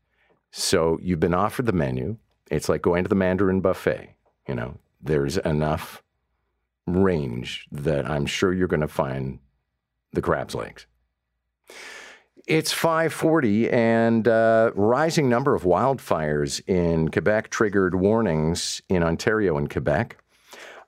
So 0.50 0.98
you've 1.02 1.20
been 1.20 1.34
offered 1.34 1.66
the 1.66 1.72
menu. 1.72 2.16
It's 2.50 2.68
like 2.68 2.82
going 2.82 3.04
to 3.04 3.08
the 3.08 3.14
Mandarin 3.14 3.60
buffet. 3.60 4.14
You 4.48 4.54
know, 4.54 4.78
there's 5.02 5.36
enough 5.38 6.02
range 6.86 7.66
that 7.72 8.08
I'm 8.08 8.26
sure 8.26 8.52
you're 8.52 8.68
going 8.68 8.80
to 8.80 8.88
find 8.88 9.38
the 10.12 10.22
crab's 10.22 10.54
legs. 10.54 10.86
It's 12.46 12.72
540 12.72 13.70
and 13.70 14.28
uh, 14.28 14.70
rising 14.74 15.30
number 15.30 15.54
of 15.54 15.62
wildfires 15.62 16.60
in 16.68 17.10
Quebec 17.10 17.48
triggered 17.48 17.94
warnings 17.94 18.82
in 18.90 19.02
Ontario 19.02 19.56
and 19.56 19.70
Quebec. 19.70 20.18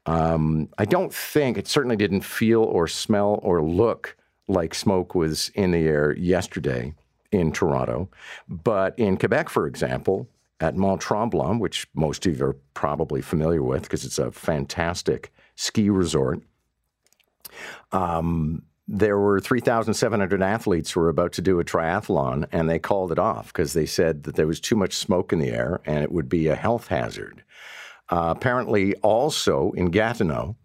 Um, 0.06 0.68
I 0.78 0.84
don't 0.84 1.12
think 1.12 1.58
it 1.58 1.66
certainly 1.66 1.96
didn't 1.96 2.22
feel 2.22 2.62
or 2.62 2.86
smell 2.86 3.40
or 3.42 3.62
look 3.62 4.16
like 4.48 4.74
smoke 4.74 5.14
was 5.14 5.50
in 5.54 5.72
the 5.72 5.86
air 5.86 6.16
yesterday 6.16 6.94
in 7.32 7.52
Toronto. 7.52 8.08
But 8.48 8.98
in 8.98 9.16
Quebec, 9.16 9.48
for 9.48 9.66
example, 9.66 10.28
at 10.60 10.76
Mont 10.76 11.00
Tremblant, 11.00 11.60
which 11.60 11.86
most 11.94 12.24
of 12.26 12.38
you 12.38 12.44
are 12.44 12.56
probably 12.74 13.20
familiar 13.20 13.62
with 13.62 13.82
because 13.82 14.04
it's 14.04 14.18
a 14.18 14.30
fantastic 14.30 15.32
ski 15.56 15.90
resort, 15.90 16.40
um, 17.92 18.62
there 18.88 19.18
were 19.18 19.40
3,700 19.40 20.42
athletes 20.42 20.92
who 20.92 21.00
were 21.00 21.08
about 21.08 21.32
to 21.32 21.42
do 21.42 21.58
a 21.58 21.64
triathlon, 21.64 22.46
and 22.52 22.70
they 22.70 22.78
called 22.78 23.10
it 23.10 23.18
off 23.18 23.48
because 23.48 23.72
they 23.72 23.86
said 23.86 24.22
that 24.22 24.36
there 24.36 24.46
was 24.46 24.60
too 24.60 24.76
much 24.76 24.94
smoke 24.94 25.32
in 25.32 25.40
the 25.40 25.50
air 25.50 25.80
and 25.84 26.04
it 26.04 26.12
would 26.12 26.28
be 26.28 26.46
a 26.46 26.54
health 26.54 26.86
hazard. 26.86 27.42
Uh, 28.08 28.34
apparently, 28.36 28.94
also 28.96 29.72
in 29.72 29.90
Gatineau, 29.90 30.56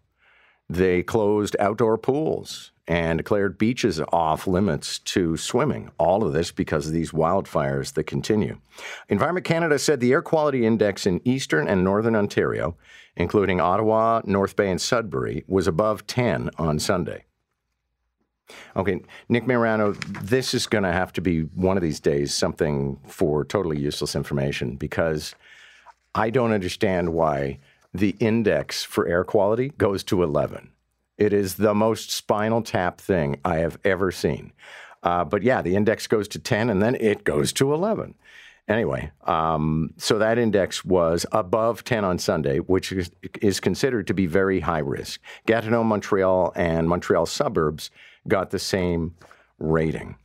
They 0.69 1.03
closed 1.03 1.57
outdoor 1.59 1.97
pools 1.97 2.71
and 2.87 3.17
declared 3.19 3.57
beaches 3.57 3.99
off 4.13 4.47
limits 4.47 4.99
to 4.99 5.35
swimming. 5.35 5.91
All 5.97 6.23
of 6.23 6.31
this 6.31 6.51
because 6.51 6.87
of 6.87 6.93
these 6.93 7.11
wildfires 7.11 7.93
that 7.93 8.05
continue. 8.05 8.59
Environment 9.09 9.45
Canada 9.45 9.77
said 9.77 9.99
the 9.99 10.13
air 10.13 10.21
quality 10.21 10.65
index 10.65 11.05
in 11.05 11.19
eastern 11.25 11.67
and 11.67 11.83
northern 11.83 12.15
Ontario, 12.15 12.77
including 13.17 13.59
Ottawa, 13.59 14.21
North 14.25 14.55
Bay, 14.55 14.71
and 14.71 14.79
Sudbury, 14.79 15.43
was 15.47 15.67
above 15.67 16.07
10 16.07 16.51
on 16.57 16.79
Sunday. 16.79 17.25
Okay, 18.75 19.01
Nick 19.29 19.43
Marano, 19.45 19.93
this 20.21 20.53
is 20.53 20.67
going 20.67 20.83
to 20.85 20.91
have 20.93 21.11
to 21.13 21.21
be 21.21 21.41
one 21.41 21.77
of 21.77 21.83
these 21.83 21.99
days 21.99 22.33
something 22.33 22.97
for 23.07 23.43
totally 23.43 23.79
useless 23.79 24.15
information 24.15 24.77
because 24.77 25.35
I 26.13 26.29
don't 26.29 26.51
understand 26.51 27.13
why 27.13 27.59
the 27.93 28.15
index 28.19 28.83
for 28.83 29.07
air 29.07 29.23
quality 29.23 29.69
goes 29.77 30.03
to 30.05 30.23
11. 30.23 30.71
It 31.17 31.33
is 31.33 31.55
the 31.55 31.73
most 31.73 32.11
spinal 32.11 32.61
tap 32.61 32.99
thing 32.99 33.39
I 33.45 33.57
have 33.57 33.77
ever 33.83 34.11
seen. 34.11 34.53
Uh, 35.03 35.23
but 35.23 35.43
yeah, 35.43 35.61
the 35.61 35.75
index 35.75 36.07
goes 36.07 36.27
to 36.29 36.39
10 36.39 36.69
and 36.69 36.81
then 36.81 36.95
it 36.95 37.23
goes 37.23 37.53
to 37.53 37.73
11. 37.73 38.15
Anyway, 38.67 39.11
um, 39.25 39.93
so 39.97 40.17
that 40.17 40.37
index 40.37 40.85
was 40.85 41.25
above 41.31 41.83
10 41.83 42.05
on 42.05 42.17
Sunday, 42.19 42.59
which 42.59 42.91
is, 42.91 43.11
is 43.41 43.59
considered 43.59 44.07
to 44.07 44.13
be 44.13 44.27
very 44.27 44.59
high 44.59 44.79
risk. 44.79 45.19
Gatineau, 45.45 45.83
Montreal, 45.83 46.53
and 46.55 46.87
Montreal 46.87 47.25
suburbs 47.25 47.89
got 48.27 48.51
the 48.51 48.59
same 48.59 49.15
rating. 49.59 50.15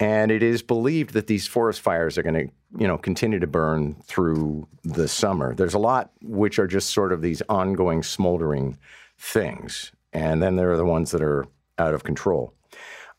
And 0.00 0.32
it 0.32 0.42
is 0.42 0.62
believed 0.62 1.12
that 1.14 1.28
these 1.28 1.46
forest 1.46 1.80
fires 1.80 2.18
are 2.18 2.22
going 2.22 2.48
to, 2.48 2.52
you 2.78 2.88
know, 2.88 2.98
continue 2.98 3.38
to 3.38 3.46
burn 3.46 3.94
through 4.02 4.66
the 4.82 5.06
summer. 5.06 5.54
There's 5.54 5.74
a 5.74 5.78
lot 5.78 6.10
which 6.20 6.58
are 6.58 6.66
just 6.66 6.90
sort 6.90 7.12
of 7.12 7.22
these 7.22 7.42
ongoing 7.48 8.02
smoldering 8.02 8.76
things. 9.18 9.92
And 10.12 10.42
then 10.42 10.56
there 10.56 10.72
are 10.72 10.76
the 10.76 10.84
ones 10.84 11.12
that 11.12 11.22
are 11.22 11.46
out 11.78 11.94
of 11.94 12.02
control. 12.02 12.54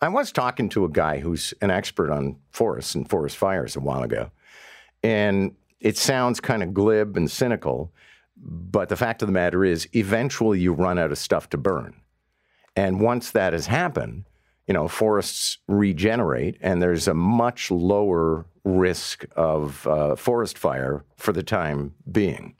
I 0.01 0.09
was 0.09 0.31
talking 0.31 0.67
to 0.69 0.83
a 0.83 0.89
guy 0.89 1.19
who's 1.19 1.53
an 1.61 1.71
expert 1.71 2.11
on 2.11 2.37
forests 2.51 2.93
and 2.93 3.09
forest 3.09 3.37
fires 3.37 3.75
a 3.75 3.79
while 3.79 4.03
ago. 4.03 4.31
And 5.01 5.55
it 5.79 5.97
sounds 5.97 6.41
kind 6.41 6.61
of 6.61 6.73
glib 6.73 7.15
and 7.15 7.31
cynical, 7.31 7.93
but 8.37 8.89
the 8.89 8.97
fact 8.97 9.21
of 9.21 9.27
the 9.27 9.33
matter 9.33 9.63
is, 9.63 9.87
eventually 9.93 10.59
you 10.59 10.73
run 10.73 10.99
out 10.99 11.11
of 11.11 11.17
stuff 11.17 11.49
to 11.51 11.57
burn. 11.57 11.95
And 12.75 12.99
once 12.99 13.31
that 13.31 13.53
has 13.53 13.67
happened, 13.67 14.25
you 14.67 14.73
know, 14.73 14.87
forests 14.87 15.59
regenerate 15.67 16.57
and 16.61 16.81
there's 16.81 17.07
a 17.07 17.13
much 17.13 17.69
lower 17.71 18.45
risk 18.63 19.25
of 19.35 19.85
uh, 19.87 20.15
forest 20.15 20.57
fire 20.57 21.03
for 21.17 21.31
the 21.31 21.43
time 21.43 21.93
being. 22.11 22.55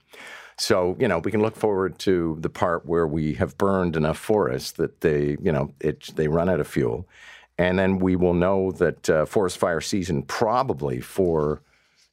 So, 0.58 0.96
you 0.98 1.06
know, 1.06 1.18
we 1.18 1.30
can 1.30 1.42
look 1.42 1.56
forward 1.56 1.98
to 2.00 2.38
the 2.40 2.48
part 2.48 2.86
where 2.86 3.06
we 3.06 3.34
have 3.34 3.58
burned 3.58 3.96
enough 3.96 4.18
forests 4.18 4.72
that 4.72 5.02
they, 5.02 5.36
you 5.42 5.52
know, 5.52 5.72
it, 5.80 6.14
they 6.16 6.28
run 6.28 6.48
out 6.48 6.60
of 6.60 6.66
fuel. 6.66 7.06
And 7.58 7.78
then 7.78 7.98
we 7.98 8.16
will 8.16 8.34
know 8.34 8.70
that 8.72 9.10
uh, 9.10 9.26
forest 9.26 9.58
fire 9.58 9.80
season 9.80 10.22
probably 10.22 11.00
for, 11.00 11.60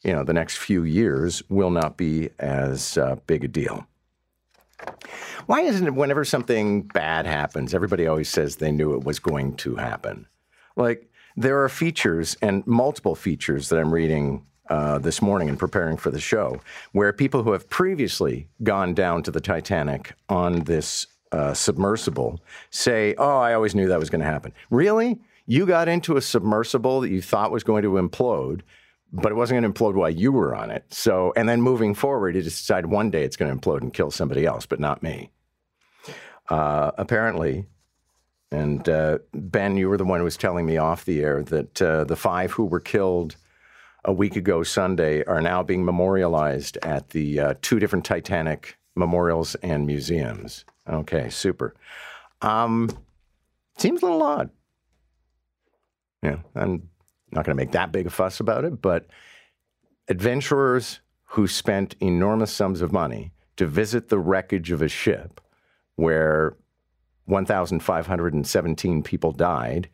you 0.04 0.12
know, 0.12 0.24
the 0.24 0.34
next 0.34 0.58
few 0.58 0.84
years 0.84 1.44
will 1.50 1.70
not 1.70 1.96
be 1.96 2.30
as 2.40 2.98
uh, 2.98 3.16
big 3.28 3.44
a 3.44 3.48
deal. 3.48 3.86
Why 5.46 5.62
isn't 5.62 5.86
it 5.86 5.94
whenever 5.94 6.24
something 6.24 6.84
bad 6.84 7.26
happens, 7.26 7.74
everybody 7.74 8.08
always 8.08 8.30
says 8.30 8.56
they 8.56 8.72
knew 8.72 8.96
it 8.96 9.04
was 9.04 9.20
going 9.20 9.56
to 9.58 9.76
happen? 9.76 10.28
Like, 10.76 11.10
there 11.36 11.64
are 11.64 11.70
features 11.70 12.38
and 12.42 12.66
multiple 12.68 13.16
features 13.16 13.70
that 13.70 13.80
I'm 13.80 13.94
reading 13.94 14.46
uh, 14.70 14.98
this 15.00 15.22
morning 15.22 15.50
and 15.50 15.60
preparing 15.60 15.98
for 15.98 16.10
the 16.10 16.20
show 16.20 16.62
where 16.94 17.12
people 17.12 17.44
who 17.44 17.52
have 17.52 17.70
previously 17.70 18.48
gone 18.64 18.94
down 18.94 19.24
to 19.24 19.32
the 19.32 19.42
Titanic 19.42 20.14
on 20.30 20.62
this 20.62 21.08
uh, 21.32 21.54
submersible 21.54 22.40
say, 22.70 23.16
Oh, 23.18 23.38
I 23.38 23.54
always 23.54 23.76
knew 23.76 23.88
that 23.88 24.00
was 24.00 24.10
going 24.10 24.22
to 24.22 24.28
happen. 24.28 24.54
Really? 24.70 25.20
You 25.46 25.66
got 25.66 25.88
into 25.90 26.16
a 26.16 26.22
submersible 26.22 27.02
that 27.02 27.10
you 27.10 27.22
thought 27.22 27.52
was 27.52 27.64
going 27.64 27.84
to 27.84 27.94
implode 27.94 28.62
but 29.14 29.32
it 29.32 29.36
wasn't 29.36 29.62
going 29.62 29.72
to 29.72 29.80
implode 29.80 29.94
while 29.94 30.10
you 30.10 30.32
were 30.32 30.56
on 30.56 30.72
it. 30.72 30.86
So, 30.90 31.32
and 31.36 31.48
then 31.48 31.62
moving 31.62 31.94
forward, 31.94 32.36
you 32.36 32.42
decide 32.42 32.88
one 32.88 33.12
day 33.12 33.24
it's 33.24 33.38
going 33.38 33.56
to 33.56 33.58
implode 33.58 33.82
and 33.82 33.94
kill 33.94 34.10
somebody 34.10 34.46
else, 34.46 34.66
but 34.66 34.80
not 34.80 35.04
me. 35.04 35.30
Uh, 36.50 36.92
apparently, 36.98 37.66
and 38.52 38.88
uh, 38.90 39.20
Ben, 39.34 39.78
you 39.78 39.88
were 39.88 39.98
the 39.98 40.04
one 40.04 40.20
who 40.20 40.24
was 40.24 40.36
telling 40.36 40.66
me 40.66 40.78
off 40.78 41.06
the 41.06 41.22
air 41.22 41.44
that 41.44 41.82
uh, 41.82 42.04
the 42.04 42.16
five 42.16 42.52
who 42.52 42.66
were 42.66 42.80
killed 42.80 43.36
a 44.04 44.12
week 44.12 44.36
ago 44.36 44.64
Sunday 44.64 45.24
are 45.24 45.42
now 45.42 45.64
being 45.64 45.86
memorialized 45.86 46.78
at 46.82 47.10
the 47.12 47.40
uh, 47.40 47.54
two 47.62 47.80
different 47.80 48.06
Titanic 48.06 48.78
memorials 48.96 49.56
and 49.56 49.88
museums. 49.88 50.66
Okay, 50.90 51.30
super. 51.30 51.74
Um, 52.42 52.90
seems 53.78 54.02
a 54.02 54.06
little 54.06 54.24
odd. 54.24 54.50
Yeah, 56.22 56.38
and 56.56 56.88
not 57.34 57.46
going 57.46 57.56
to 57.56 57.62
make 57.62 57.72
that 57.72 57.92
big 57.92 58.08
a 58.08 58.10
fuss 58.10 58.40
about 58.40 58.66
it, 58.66 58.82
but 58.82 59.08
adventurers 60.08 61.00
who 61.24 61.48
spent 61.48 61.96
enormous 62.00 62.52
sums 62.52 62.82
of 62.82 62.92
money 62.92 63.32
to 63.58 63.66
visit 63.66 64.10
the 64.10 64.20
wreckage 64.20 64.72
of 64.72 64.82
a 64.82 64.88
ship 64.88 65.42
where 65.96 66.56
1,517 67.26 69.04
people 69.04 69.32
died 69.32 69.90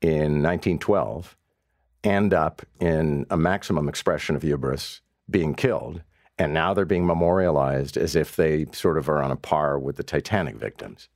in 0.00 0.42
1912 0.42 1.36
end 2.02 2.34
up 2.34 2.62
in 2.80 3.24
a 3.30 3.36
maximum 3.36 3.88
expression 3.88 4.36
of 4.36 4.42
hubris 4.42 5.00
being 5.30 5.54
killed. 5.54 6.02
And 6.38 6.52
now 6.52 6.74
they're 6.74 6.84
being 6.84 7.06
memorialized 7.06 7.96
as 7.96 8.16
if 8.16 8.36
they 8.36 8.66
sort 8.72 8.98
of 8.98 9.08
are 9.08 9.22
on 9.22 9.30
a 9.30 9.36
par 9.36 9.78
with 9.78 9.96
the 9.96 10.02
Titanic 10.02 10.56
victims. 10.56 11.08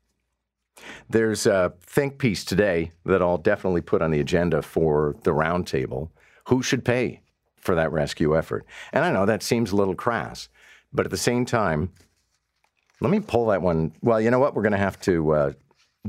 There's 1.09 1.47
a 1.47 1.73
think 1.81 2.19
piece 2.19 2.45
today 2.45 2.93
that 3.05 3.23
I'll 3.23 3.39
definitely 3.39 3.81
put 3.81 4.03
on 4.03 4.11
the 4.11 4.21
agenda 4.21 4.63
for 4.63 5.17
the 5.23 5.33
roundtable. 5.33 6.11
Who 6.49 6.63
should 6.63 6.85
pay 6.85 7.21
for 7.57 7.75
that 7.75 7.93
rescue 7.93 8.37
effort? 8.37 8.67
And 8.93 9.05
I 9.05 9.13
know 9.13 9.27
that 9.27 9.43
seems 9.43 9.73
a 9.73 9.77
little 9.77 9.95
crass, 9.95 10.49
but 10.93 11.07
at 11.07 11.11
the 11.11 11.17
same 11.17 11.45
time, 11.45 11.93
let 13.01 13.11
me 13.11 13.21
pull 13.21 13.47
that 13.47 13.63
one. 13.63 13.93
Well, 14.03 14.21
you 14.21 14.31
know 14.31 14.39
what? 14.39 14.55
We're 14.55 14.63
going 14.63 14.73
to 14.73 14.79
have 14.79 15.01
to 15.03 15.33
uh, 15.33 15.53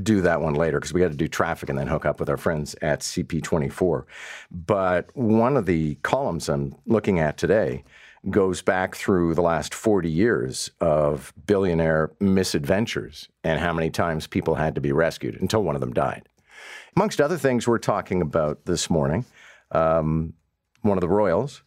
do 0.02 0.20
that 0.22 0.40
one 0.40 0.54
later 0.54 0.78
because 0.78 0.92
we 0.92 1.00
got 1.00 1.10
to 1.10 1.16
do 1.16 1.28
traffic 1.28 1.68
and 1.68 1.78
then 1.78 1.86
hook 1.86 2.04
up 2.04 2.20
with 2.20 2.28
our 2.28 2.36
friends 2.36 2.74
at 2.82 3.00
CP24. 3.00 4.04
But 4.50 5.14
one 5.16 5.56
of 5.56 5.66
the 5.66 5.96
columns 5.96 6.48
I'm 6.48 6.74
looking 6.86 7.18
at 7.18 7.36
today 7.36 7.84
goes 8.28 8.60
back 8.60 8.94
through 8.94 9.34
the 9.34 9.42
last 9.42 9.72
40 9.72 10.10
years 10.10 10.70
of 10.80 11.32
billionaire 11.46 12.10
misadventures 12.20 13.28
and 13.42 13.60
how 13.60 13.72
many 13.72 13.88
times 13.88 14.26
people 14.26 14.56
had 14.56 14.74
to 14.74 14.80
be 14.80 14.92
rescued 14.92 15.40
until 15.40 15.62
one 15.62 15.74
of 15.74 15.80
them 15.80 15.94
died. 15.94 16.28
Amongst 16.96 17.20
other 17.20 17.38
things 17.38 17.66
we're 17.66 17.78
talking 17.78 18.20
about 18.20 18.66
this 18.66 18.90
morning, 18.90 19.24
um, 19.70 20.34
one 20.82 20.98
of 20.98 21.02
the 21.02 21.08
royals 21.08 21.62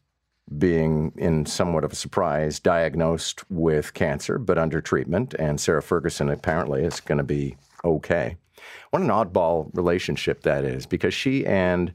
being 0.58 1.14
in 1.16 1.46
somewhat 1.46 1.84
of 1.84 1.94
a 1.94 1.96
surprise 1.96 2.60
diagnosed 2.60 3.50
with 3.50 3.94
cancer 3.94 4.38
but 4.38 4.58
under 4.58 4.82
treatment, 4.82 5.34
and 5.36 5.60
Sarah 5.60 5.82
Ferguson 5.82 6.30
apparently 6.30 6.84
is 6.84 7.00
going 7.00 7.18
to 7.18 7.24
be 7.24 7.56
okay. 7.84 8.36
What 8.92 9.02
an 9.02 9.08
oddball 9.08 9.70
relationship 9.74 10.44
that 10.44 10.66
is 10.66 10.86
because 10.86 11.14
she 11.14 11.46
and 11.46 11.94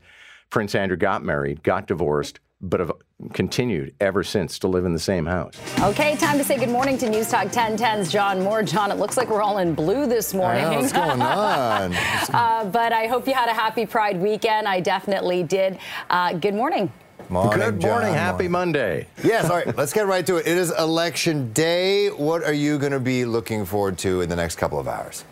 Prince 0.51 0.75
Andrew 0.75 0.97
got 0.97 1.23
married, 1.23 1.63
got 1.63 1.87
divorced, 1.87 2.41
but 2.61 2.81
have 2.81 2.93
continued 3.33 3.95
ever 4.01 4.25
since 4.25 4.59
to 4.61 4.69
live 4.69 4.85
in 4.85 4.93
the 4.93 4.99
same 4.99 5.27
house. 5.27 5.55
Okay, 5.81 6.17
time 6.17 6.39
to 6.39 6.45
say 6.45 6.59
good 6.59 6.69
morning 6.69 6.99
to 6.99 7.09
News 7.09 7.31
Talk 7.31 7.49
1010's 7.49 8.11
John 8.11 8.43
Moore. 8.43 8.63
John, 8.63 8.91
it 8.91 8.97
looks 8.99 9.17
like 9.17 9.31
we're 9.31 9.43
all 9.43 9.59
in 9.59 9.75
blue 9.75 10.07
this 10.07 10.35
morning. 10.35 10.65
I 10.65 10.75
know, 10.75 10.81
what's 10.81 10.93
going 10.93 11.23
on? 11.23 11.95
uh, 11.95 12.69
but 12.73 12.93
I 12.93 13.07
hope 13.07 13.27
you 13.27 13.35
had 13.35 13.49
a 13.49 13.55
happy 13.55 13.87
Pride 13.87 14.21
weekend. 14.21 14.67
I 14.67 14.81
definitely 14.81 15.43
did. 15.43 15.79
Uh, 16.11 16.33
good 16.35 16.55
morning. 16.55 16.93
Morning, 17.29 17.59
Good 17.59 17.83
morning. 17.83 18.09
John. 18.09 18.17
Happy 18.17 18.49
Monday. 18.49 19.07
Yes, 19.23 19.51
all 19.51 19.57
right, 19.57 19.77
let's 19.77 19.93
get 19.93 20.07
right 20.07 20.25
to 20.27 20.37
it. 20.37 20.47
It 20.47 20.57
is 20.57 20.71
election 20.79 21.53
day. 21.53 22.09
What 22.09 22.43
are 22.43 22.55
you 22.55 22.79
going 22.79 22.93
to 22.93 23.01
be 23.01 23.25
looking 23.27 23.67
forward 23.67 23.99
to 23.99 24.23
in 24.23 24.31
the 24.31 24.37
next 24.37 24.57
couple 24.57 24.79
of 24.79 24.89
hours? 24.89 25.25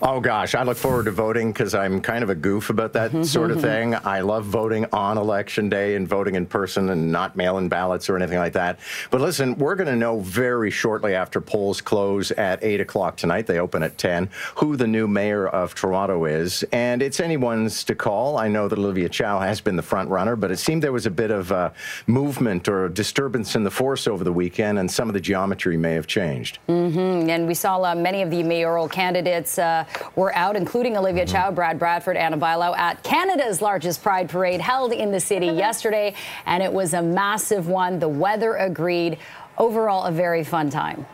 Oh 0.00 0.20
gosh, 0.20 0.54
I 0.54 0.62
look 0.62 0.76
forward 0.76 1.04
to 1.04 1.10
voting 1.10 1.52
because 1.52 1.74
I'm 1.74 2.00
kind 2.00 2.22
of 2.22 2.30
a 2.30 2.34
goof 2.34 2.70
about 2.70 2.92
that 2.94 3.24
sort 3.24 3.50
of 3.50 3.60
thing. 3.60 3.94
I 3.94 4.20
love 4.20 4.44
voting 4.44 4.86
on 4.92 5.18
election 5.18 5.68
day 5.68 5.94
and 5.94 6.08
voting 6.08 6.34
in 6.34 6.46
person 6.46 6.90
and 6.90 7.12
not 7.12 7.36
mail-in 7.36 7.68
ballots 7.68 8.08
or 8.10 8.16
anything 8.16 8.38
like 8.38 8.52
that. 8.54 8.78
But 9.10 9.20
listen, 9.20 9.56
we're 9.58 9.76
going 9.76 9.88
to 9.88 9.96
know 9.96 10.20
very 10.20 10.70
shortly 10.70 11.14
after 11.14 11.40
polls 11.40 11.80
close 11.80 12.30
at 12.32 12.62
eight 12.62 12.80
o'clock 12.80 13.16
tonight. 13.16 13.46
They 13.46 13.58
open 13.58 13.82
at 13.82 13.98
ten. 13.98 14.30
Who 14.56 14.76
the 14.76 14.86
new 14.86 15.06
mayor 15.06 15.48
of 15.48 15.74
Toronto 15.74 16.24
is, 16.24 16.64
and 16.72 17.02
it's 17.02 17.20
anyone's 17.20 17.84
to 17.84 17.94
call. 17.94 18.36
I 18.36 18.48
know 18.48 18.68
that 18.68 18.78
Olivia 18.78 19.08
Chow 19.08 19.38
has 19.40 19.60
been 19.60 19.76
the 19.76 19.82
front 19.82 20.10
runner, 20.10 20.36
but 20.36 20.50
it 20.50 20.58
seemed 20.58 20.82
there 20.82 20.92
was 20.92 21.06
a 21.06 21.10
bit 21.10 21.30
of 21.30 21.50
uh, 21.52 21.70
movement 22.06 22.68
or 22.68 22.88
disturbance 22.88 23.56
in 23.56 23.64
the 23.64 23.70
force 23.70 24.06
over 24.06 24.24
the 24.24 24.32
weekend, 24.32 24.78
and 24.78 24.90
some 24.90 25.08
of 25.08 25.14
the 25.14 25.20
geometry 25.20 25.76
may 25.76 25.94
have 25.94 26.06
changed. 26.06 26.58
Mm-hmm. 26.68 27.30
And 27.30 27.46
we 27.46 27.54
saw 27.54 27.82
uh, 27.82 27.94
many 27.94 28.22
of 28.22 28.30
the 28.30 28.42
mayoral 28.42 28.88
candidates 28.88 29.58
uh, 29.58 29.62
Uh, 29.72 29.84
were 30.16 30.34
out, 30.34 30.54
including 30.56 30.96
Olivia 30.96 31.24
mm-hmm. 31.24 31.32
Chow, 31.32 31.50
Brad 31.50 31.78
Bradford, 31.78 32.16
Anna 32.16 32.36
Bailão, 32.36 32.76
at 32.76 33.02
Canada's 33.02 33.62
largest 33.62 34.02
Pride 34.02 34.28
Parade 34.28 34.60
held 34.60 34.92
in 34.92 35.10
the 35.10 35.20
city 35.20 35.46
mm-hmm. 35.46 35.58
yesterday. 35.58 36.14
And 36.44 36.62
it 36.62 36.72
was 36.72 36.92
a 36.94 37.02
massive 37.02 37.68
one. 37.68 37.98
The 37.98 38.08
weather 38.08 38.56
agreed. 38.56 39.18
Overall, 39.58 40.04
a 40.04 40.12
very 40.12 40.44
fun 40.44 40.70
time. 40.70 41.06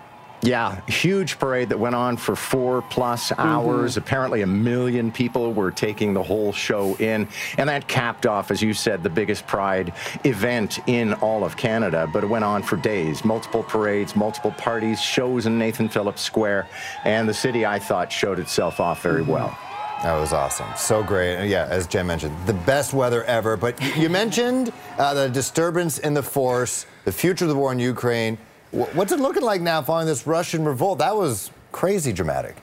Yeah, 0.43 0.81
huge 0.87 1.39
parade 1.39 1.71
that 1.71 1.79
went 1.79 1.97
on 1.97 2.17
for 2.17 2.37
four 2.37 2.83
plus 2.83 3.33
hours. 3.39 3.93
Mm-hmm. 3.93 3.99
Apparently, 3.99 4.43
a 4.43 4.47
million 4.47 5.11
people 5.11 5.53
were 5.53 5.71
taking 5.71 6.15
the 6.15 6.23
whole 6.23 6.53
show 6.53 6.95
in. 6.97 7.29
And 7.57 7.69
that 7.69 7.89
capped 7.89 8.25
off, 8.25 8.51
as 8.51 8.63
you 8.63 8.73
said, 8.73 9.03
the 9.03 9.11
biggest 9.11 9.47
Pride 9.47 9.93
event 10.25 10.79
in 10.87 11.15
all 11.15 11.45
of 11.45 11.57
Canada. 11.57 12.09
But 12.13 12.23
it 12.25 12.29
went 12.29 12.45
on 12.45 12.63
for 12.63 12.77
days 12.77 13.25
multiple 13.25 13.63
parades, 13.63 14.15
multiple 14.15 14.53
parties, 14.53 15.01
shows 15.01 15.47
in 15.47 15.59
Nathan 15.59 15.89
Phillips 15.89 16.23
Square. 16.23 16.69
And 17.05 17.29
the 17.29 17.35
city, 17.35 17.67
I 17.67 17.79
thought, 17.79 18.13
showed 18.13 18.39
itself 18.39 18.79
off 18.79 19.03
very 19.03 19.23
mm-hmm. 19.23 19.33
well. 19.33 19.59
That 20.03 20.17
was 20.21 20.33
awesome. 20.33 20.69
So 20.77 21.03
great. 21.03 21.49
Yeah, 21.49 21.67
as 21.69 21.89
Jen 21.89 22.07
mentioned, 22.07 22.37
the 22.47 22.53
best 22.55 22.95
weather 22.95 23.25
ever. 23.25 23.57
But 23.57 23.81
you 23.97 24.09
mentioned 24.09 24.73
uh, 24.97 25.15
the 25.15 25.29
disturbance 25.29 25.99
in 25.99 26.15
the 26.15 26.23
force, 26.23 26.87
the 27.05 27.11
future 27.11 27.47
of 27.47 27.49
the 27.49 27.57
war 27.57 27.73
in 27.73 27.81
Ukraine. 27.81 28.39
What's 28.71 29.13
it 29.13 29.21
looking 29.21 29.43
like 29.43 29.63
now 29.63 29.81
following 29.81 30.07
this 30.07 30.27
Russian 30.27 30.65
revolt? 30.65 30.99
That 30.99 31.17
was 31.17 31.51
crazy 31.73 32.13
dramatic. 32.13 32.57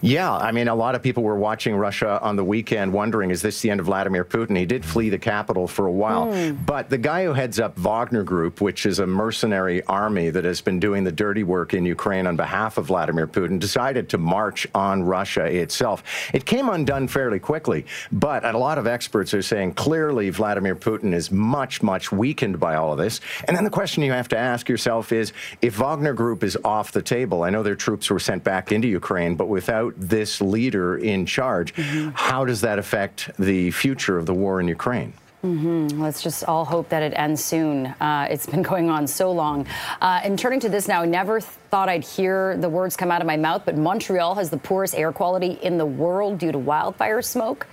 Yeah, 0.00 0.32
I 0.32 0.52
mean, 0.52 0.68
a 0.68 0.74
lot 0.74 0.94
of 0.94 1.02
people 1.02 1.22
were 1.22 1.36
watching 1.36 1.76
Russia 1.76 2.20
on 2.22 2.36
the 2.36 2.44
weekend 2.44 2.92
wondering, 2.92 3.30
is 3.30 3.42
this 3.42 3.60
the 3.60 3.70
end 3.70 3.80
of 3.80 3.86
Vladimir 3.86 4.24
Putin? 4.24 4.56
He 4.56 4.66
did 4.66 4.84
flee 4.84 5.08
the 5.10 5.18
capital 5.18 5.66
for 5.66 5.86
a 5.86 5.92
while. 5.92 6.26
Mm. 6.26 6.64
But 6.66 6.90
the 6.90 6.98
guy 6.98 7.24
who 7.24 7.32
heads 7.32 7.60
up 7.60 7.78
Wagner 7.78 8.22
Group, 8.22 8.60
which 8.60 8.86
is 8.86 8.98
a 8.98 9.06
mercenary 9.06 9.82
army 9.84 10.30
that 10.30 10.44
has 10.44 10.60
been 10.60 10.80
doing 10.80 11.04
the 11.04 11.12
dirty 11.12 11.42
work 11.42 11.74
in 11.74 11.84
Ukraine 11.84 12.26
on 12.26 12.36
behalf 12.36 12.78
of 12.78 12.86
Vladimir 12.86 13.26
Putin, 13.26 13.58
decided 13.58 14.08
to 14.10 14.18
march 14.18 14.66
on 14.74 15.02
Russia 15.02 15.44
itself. 15.44 16.02
It 16.32 16.44
came 16.44 16.68
undone 16.68 17.08
fairly 17.08 17.38
quickly, 17.38 17.86
but 18.10 18.44
a 18.44 18.56
lot 18.56 18.78
of 18.78 18.86
experts 18.86 19.34
are 19.34 19.42
saying 19.42 19.74
clearly 19.74 20.30
Vladimir 20.30 20.76
Putin 20.76 21.12
is 21.14 21.30
much, 21.30 21.82
much 21.82 22.12
weakened 22.12 22.58
by 22.58 22.74
all 22.74 22.92
of 22.92 22.98
this. 22.98 23.20
And 23.46 23.56
then 23.56 23.64
the 23.64 23.70
question 23.70 24.02
you 24.02 24.12
have 24.12 24.28
to 24.28 24.38
ask 24.38 24.68
yourself 24.68 25.12
is 25.12 25.32
if 25.60 25.76
Wagner 25.76 26.14
Group 26.14 26.42
is 26.44 26.56
off 26.64 26.92
the 26.92 27.02
table, 27.02 27.42
I 27.42 27.50
know 27.50 27.62
their 27.62 27.76
troops 27.76 28.10
were 28.10 28.18
sent 28.18 28.44
back 28.44 28.72
into 28.72 28.88
Ukraine, 28.88 29.34
but 29.34 29.48
with 29.48 29.61
without 29.62 29.94
this 29.96 30.40
leader 30.40 30.96
in 30.96 31.24
charge. 31.24 31.72
Mm-hmm. 31.74 32.10
How 32.14 32.44
does 32.44 32.62
that 32.62 32.80
affect 32.80 33.30
the 33.38 33.70
future 33.70 34.18
of 34.18 34.26
the 34.26 34.34
war 34.34 34.58
in 34.60 34.66
Ukraine? 34.66 35.12
Mm-hmm. 35.44 36.00
Let's 36.00 36.20
just 36.20 36.42
all 36.44 36.64
hope 36.64 36.88
that 36.88 37.02
it 37.02 37.12
ends 37.16 37.44
soon. 37.44 37.86
Uh, 37.86 38.26
it's 38.28 38.46
been 38.46 38.62
going 38.72 38.90
on 38.90 39.06
so 39.06 39.30
long. 39.30 39.66
Uh, 40.00 40.20
and 40.24 40.36
turning 40.36 40.58
to 40.60 40.68
this 40.68 40.88
now, 40.88 41.02
I 41.02 41.06
never 41.06 41.40
thought 41.40 41.88
I'd 41.88 42.04
hear 42.04 42.56
the 42.56 42.68
words 42.68 42.96
come 42.96 43.12
out 43.12 43.20
of 43.20 43.26
my 43.28 43.36
mouth, 43.36 43.62
but 43.64 43.76
Montreal 43.76 44.34
has 44.34 44.50
the 44.50 44.56
poorest 44.56 44.96
air 44.96 45.12
quality 45.12 45.52
in 45.62 45.78
the 45.78 45.86
world 45.86 46.38
due 46.38 46.50
to 46.50 46.58
wildfire 46.58 47.22
smoke. 47.22 47.68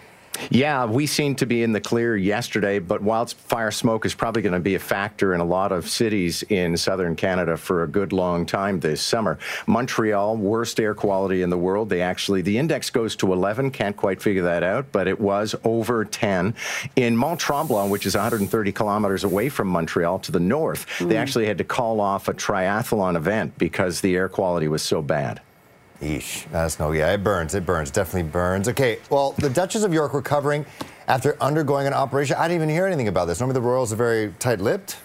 Yeah, 0.50 0.86
we 0.86 1.06
seem 1.06 1.36
to 1.36 1.46
be 1.46 1.64
in 1.64 1.72
the 1.72 1.82
clear 1.82 2.16
yesterday, 2.16 2.80
but 2.80 3.02
wildfire 3.02 3.72
smoke 3.72 4.06
is 4.06 4.14
probably 4.14 4.42
going 4.42 4.54
to 4.54 4.60
be 4.60 4.76
a 4.76 4.80
factor 4.80 5.34
in 5.34 5.42
a 5.42 5.46
lot 5.46 5.72
of 5.72 5.90
cities 5.90 6.44
in 6.44 6.78
southern 6.78 7.16
Canada 7.16 7.58
for 7.58 7.84
a 7.84 7.88
good 7.88 8.14
long 8.14 8.46
time 8.46 8.80
this 8.80 9.02
summer. 9.02 9.38
Montreal, 9.68 10.38
worst 10.38 10.80
air 10.80 10.94
quality 10.94 11.42
in 11.42 11.50
the 11.50 11.58
world. 11.58 11.90
They 11.90 12.02
actually, 12.02 12.42
the 12.42 12.58
index 12.58 12.90
goes 12.90 13.16
to 13.18 13.34
11, 13.34 13.72
can't 13.72 13.96
quite 13.96 14.22
figure 14.22 14.44
that 14.44 14.64
out, 14.64 14.92
but 14.92 15.08
it 15.08 15.20
was 15.20 15.56
over 15.64 16.06
10. 16.06 16.56
In 16.96 17.16
Mont 17.16 17.40
Tremblant, 17.40 17.90
which 17.90 18.06
is 18.06 18.16
130 18.16 18.72
kilometers 18.72 19.24
away 19.24 19.50
from 19.50 19.68
Montreal 19.68 20.20
to 20.20 20.32
the 20.32 20.40
north, 20.40 20.88
mm. 20.98 21.10
they 21.10 21.18
actually 21.18 21.46
had 21.46 21.58
to 21.58 21.64
call 21.64 22.00
off 22.00 22.28
a 22.28 22.34
triathlon 22.34 23.16
event 23.16 23.58
because 23.58 24.02
the 24.02 24.16
air 24.16 24.30
quality 24.30 24.68
was 24.68 24.82
so 24.82 25.02
bad. 25.02 25.42
Eesh, 26.02 26.50
that's 26.50 26.80
no, 26.80 26.92
yeah, 26.94 27.12
it 27.12 27.24
burns, 27.24 27.56
it 27.56 27.66
burns, 27.66 27.92
definitely 27.92 28.30
burns. 28.32 28.70
Okay, 28.70 29.00
well, 29.10 29.34
the 29.34 29.50
Duchess 29.50 29.84
of 29.84 29.94
York 29.94 30.14
recovering 30.14 30.66
after 31.10 31.36
undergoing 31.42 31.88
an 31.88 31.94
operation. 31.94 32.38
I 32.38 32.48
didn't 32.48 32.62
even 32.62 32.70
hear 32.70 32.86
anything 32.86 33.10
about 33.10 33.26
this. 33.26 33.40
Normally 33.42 33.56
the 33.56 33.68
royals 33.68 33.92
are 33.92 33.98
very 33.98 34.34
tight-lipped. 34.40 34.96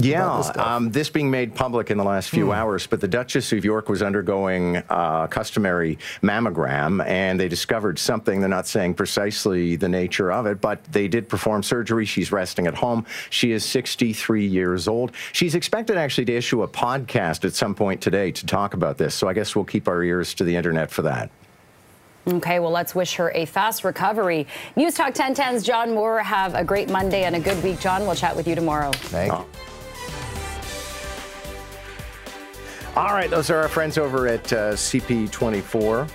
Yeah, 0.00 0.36
this, 0.38 0.56
um, 0.56 0.90
this, 0.90 1.10
being 1.10 1.30
made 1.30 1.54
public 1.54 1.90
in 1.90 1.98
the 1.98 2.04
last 2.04 2.30
few 2.30 2.46
hmm. 2.46 2.52
hours, 2.52 2.86
but 2.86 3.00
the 3.00 3.08
Duchess 3.08 3.52
of 3.52 3.64
York 3.64 3.88
was 3.88 4.02
undergoing 4.02 4.76
a 4.76 4.84
uh, 4.88 5.26
customary 5.26 5.98
mammogram, 6.22 7.04
and 7.06 7.38
they 7.38 7.48
discovered 7.48 7.98
something. 7.98 8.40
They're 8.40 8.48
not 8.48 8.66
saying 8.66 8.94
precisely 8.94 9.76
the 9.76 9.88
nature 9.88 10.32
of 10.32 10.46
it, 10.46 10.60
but 10.60 10.82
they 10.84 11.08
did 11.08 11.28
perform 11.28 11.62
surgery. 11.62 12.04
She's 12.06 12.32
resting 12.32 12.66
at 12.66 12.74
home. 12.74 13.04
She 13.28 13.52
is 13.52 13.64
63 13.64 14.46
years 14.46 14.88
old. 14.88 15.12
She's 15.32 15.54
expected 15.54 15.96
actually 15.96 16.24
to 16.26 16.34
issue 16.34 16.62
a 16.62 16.68
podcast 16.68 17.44
at 17.44 17.54
some 17.54 17.74
point 17.74 18.00
today 18.00 18.32
to 18.32 18.46
talk 18.46 18.74
about 18.74 18.96
this. 18.96 19.14
So 19.14 19.28
I 19.28 19.34
guess 19.34 19.54
we'll 19.54 19.64
keep 19.64 19.88
our 19.88 20.02
ears 20.02 20.34
to 20.34 20.44
the 20.44 20.56
internet 20.56 20.90
for 20.90 21.02
that. 21.02 21.30
Okay, 22.28 22.60
well, 22.60 22.70
let's 22.70 22.94
wish 22.94 23.14
her 23.14 23.32
a 23.32 23.46
fast 23.46 23.82
recovery. 23.82 24.46
News 24.76 24.94
Talk 24.94 25.14
1010's 25.14 25.62
John 25.62 25.94
Moore. 25.94 26.20
Have 26.20 26.54
a 26.54 26.62
great 26.62 26.90
Monday 26.90 27.24
and 27.24 27.34
a 27.34 27.40
good 27.40 27.62
week, 27.64 27.80
John. 27.80 28.02
We'll 28.02 28.14
chat 28.14 28.36
with 28.36 28.46
you 28.46 28.54
tomorrow. 28.54 28.92
Thank 28.92 29.32
you. 29.32 29.69
All 32.96 33.12
right, 33.12 33.30
those 33.30 33.50
are 33.50 33.58
our 33.58 33.68
friends 33.68 33.98
over 33.98 34.26
at 34.26 34.52
uh, 34.52 34.72
CP24. 34.72 36.10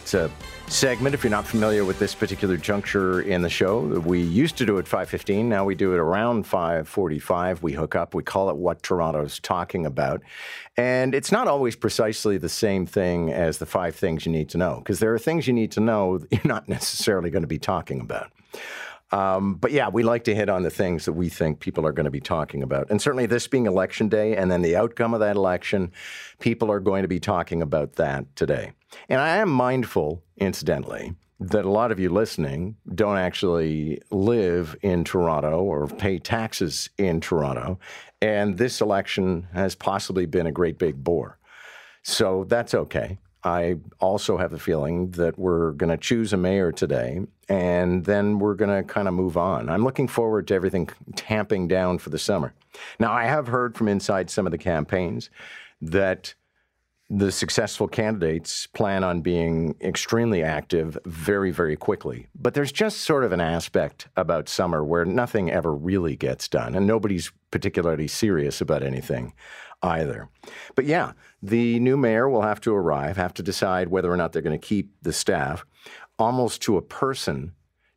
It's 0.00 0.14
a 0.14 0.30
segment. 0.66 1.14
If 1.14 1.22
you're 1.22 1.30
not 1.30 1.46
familiar 1.46 1.84
with 1.84 1.98
this 1.98 2.14
particular 2.14 2.56
juncture 2.56 3.20
in 3.20 3.42
the 3.42 3.50
show, 3.50 3.80
we 3.80 4.22
used 4.22 4.56
to 4.56 4.64
do 4.64 4.78
it 4.78 4.86
5:15. 4.86 5.44
Now 5.44 5.66
we 5.66 5.74
do 5.74 5.92
it 5.92 5.98
around 5.98 6.46
5:45. 6.46 7.60
We 7.60 7.74
hook 7.74 7.94
up. 7.94 8.14
We 8.14 8.22
call 8.22 8.48
it 8.48 8.56
what 8.56 8.82
Toronto's 8.82 9.38
talking 9.38 9.84
about, 9.84 10.22
and 10.78 11.14
it's 11.14 11.30
not 11.30 11.48
always 11.48 11.76
precisely 11.76 12.38
the 12.38 12.48
same 12.48 12.86
thing 12.86 13.30
as 13.30 13.58
the 13.58 13.66
five 13.66 13.94
things 13.94 14.24
you 14.24 14.32
need 14.32 14.48
to 14.48 14.58
know 14.58 14.76
because 14.78 15.00
there 15.00 15.12
are 15.12 15.18
things 15.18 15.46
you 15.46 15.52
need 15.52 15.70
to 15.72 15.80
know 15.80 16.16
that 16.16 16.32
you're 16.32 16.40
not 16.44 16.66
necessarily 16.66 17.28
going 17.28 17.42
to 17.42 17.46
be 17.46 17.58
talking 17.58 18.00
about. 18.00 18.30
Um, 19.10 19.54
but 19.54 19.70
yeah, 19.70 19.88
we 19.88 20.02
like 20.02 20.24
to 20.24 20.34
hit 20.34 20.48
on 20.48 20.62
the 20.62 20.70
things 20.70 21.04
that 21.04 21.12
we 21.12 21.28
think 21.28 21.60
people 21.60 21.86
are 21.86 21.92
going 21.92 22.04
to 22.04 22.10
be 22.10 22.20
talking 22.20 22.62
about. 22.62 22.90
And 22.90 23.00
certainly, 23.00 23.26
this 23.26 23.46
being 23.46 23.66
election 23.66 24.08
day 24.08 24.36
and 24.36 24.50
then 24.50 24.62
the 24.62 24.76
outcome 24.76 25.14
of 25.14 25.20
that 25.20 25.36
election, 25.36 25.92
people 26.40 26.70
are 26.70 26.80
going 26.80 27.02
to 27.02 27.08
be 27.08 27.20
talking 27.20 27.62
about 27.62 27.94
that 27.94 28.34
today. 28.34 28.72
And 29.08 29.20
I 29.20 29.36
am 29.36 29.50
mindful, 29.50 30.22
incidentally, 30.38 31.14
that 31.40 31.64
a 31.64 31.70
lot 31.70 31.92
of 31.92 32.00
you 32.00 32.08
listening 32.08 32.76
don't 32.94 33.18
actually 33.18 34.00
live 34.10 34.76
in 34.82 35.04
Toronto 35.04 35.62
or 35.62 35.86
pay 35.86 36.18
taxes 36.18 36.90
in 36.98 37.20
Toronto. 37.20 37.78
And 38.22 38.56
this 38.56 38.80
election 38.80 39.48
has 39.52 39.74
possibly 39.74 40.26
been 40.26 40.46
a 40.46 40.52
great 40.52 40.78
big 40.78 41.02
bore. 41.02 41.38
So 42.02 42.44
that's 42.44 42.74
okay. 42.74 43.18
I 43.44 43.76
also 44.00 44.38
have 44.38 44.50
the 44.50 44.58
feeling 44.58 45.10
that 45.12 45.38
we're 45.38 45.72
going 45.72 45.90
to 45.90 45.98
choose 45.98 46.32
a 46.32 46.36
mayor 46.36 46.72
today 46.72 47.20
and 47.48 48.04
then 48.04 48.38
we're 48.38 48.54
going 48.54 48.74
to 48.74 48.82
kind 48.82 49.06
of 49.06 49.14
move 49.14 49.36
on. 49.36 49.68
I'm 49.68 49.84
looking 49.84 50.08
forward 50.08 50.48
to 50.48 50.54
everything 50.54 50.88
tamping 51.14 51.68
down 51.68 51.98
for 51.98 52.08
the 52.08 52.18
summer. 52.18 52.54
Now, 52.98 53.12
I 53.12 53.24
have 53.24 53.46
heard 53.46 53.76
from 53.76 53.88
inside 53.88 54.30
some 54.30 54.46
of 54.46 54.50
the 54.50 54.58
campaigns 54.58 55.28
that 55.82 56.34
the 57.10 57.30
successful 57.30 57.86
candidates 57.86 58.66
plan 58.68 59.04
on 59.04 59.20
being 59.20 59.74
extremely 59.80 60.42
active 60.42 60.98
very, 61.04 61.50
very 61.50 61.76
quickly. 61.76 62.28
But 62.34 62.54
there's 62.54 62.72
just 62.72 63.00
sort 63.00 63.24
of 63.24 63.32
an 63.32 63.40
aspect 63.40 64.08
about 64.16 64.48
summer 64.48 64.82
where 64.82 65.04
nothing 65.04 65.50
ever 65.50 65.74
really 65.74 66.16
gets 66.16 66.48
done 66.48 66.74
and 66.74 66.86
nobody's 66.86 67.30
particularly 67.50 68.08
serious 68.08 68.60
about 68.60 68.82
anything 68.82 69.34
either. 69.82 70.28
But 70.74 70.86
yeah, 70.86 71.12
the 71.42 71.78
new 71.78 71.96
mayor 71.96 72.28
will 72.28 72.42
have 72.42 72.60
to 72.62 72.74
arrive, 72.74 73.16
have 73.18 73.34
to 73.34 73.42
decide 73.42 73.88
whether 73.88 74.10
or 74.10 74.16
not 74.16 74.32
they're 74.32 74.42
going 74.42 74.58
to 74.58 74.66
keep 74.66 74.90
the 75.02 75.12
staff. 75.12 75.64
Almost 76.18 76.62
to 76.62 76.78
a 76.78 76.82
person, 76.82 77.52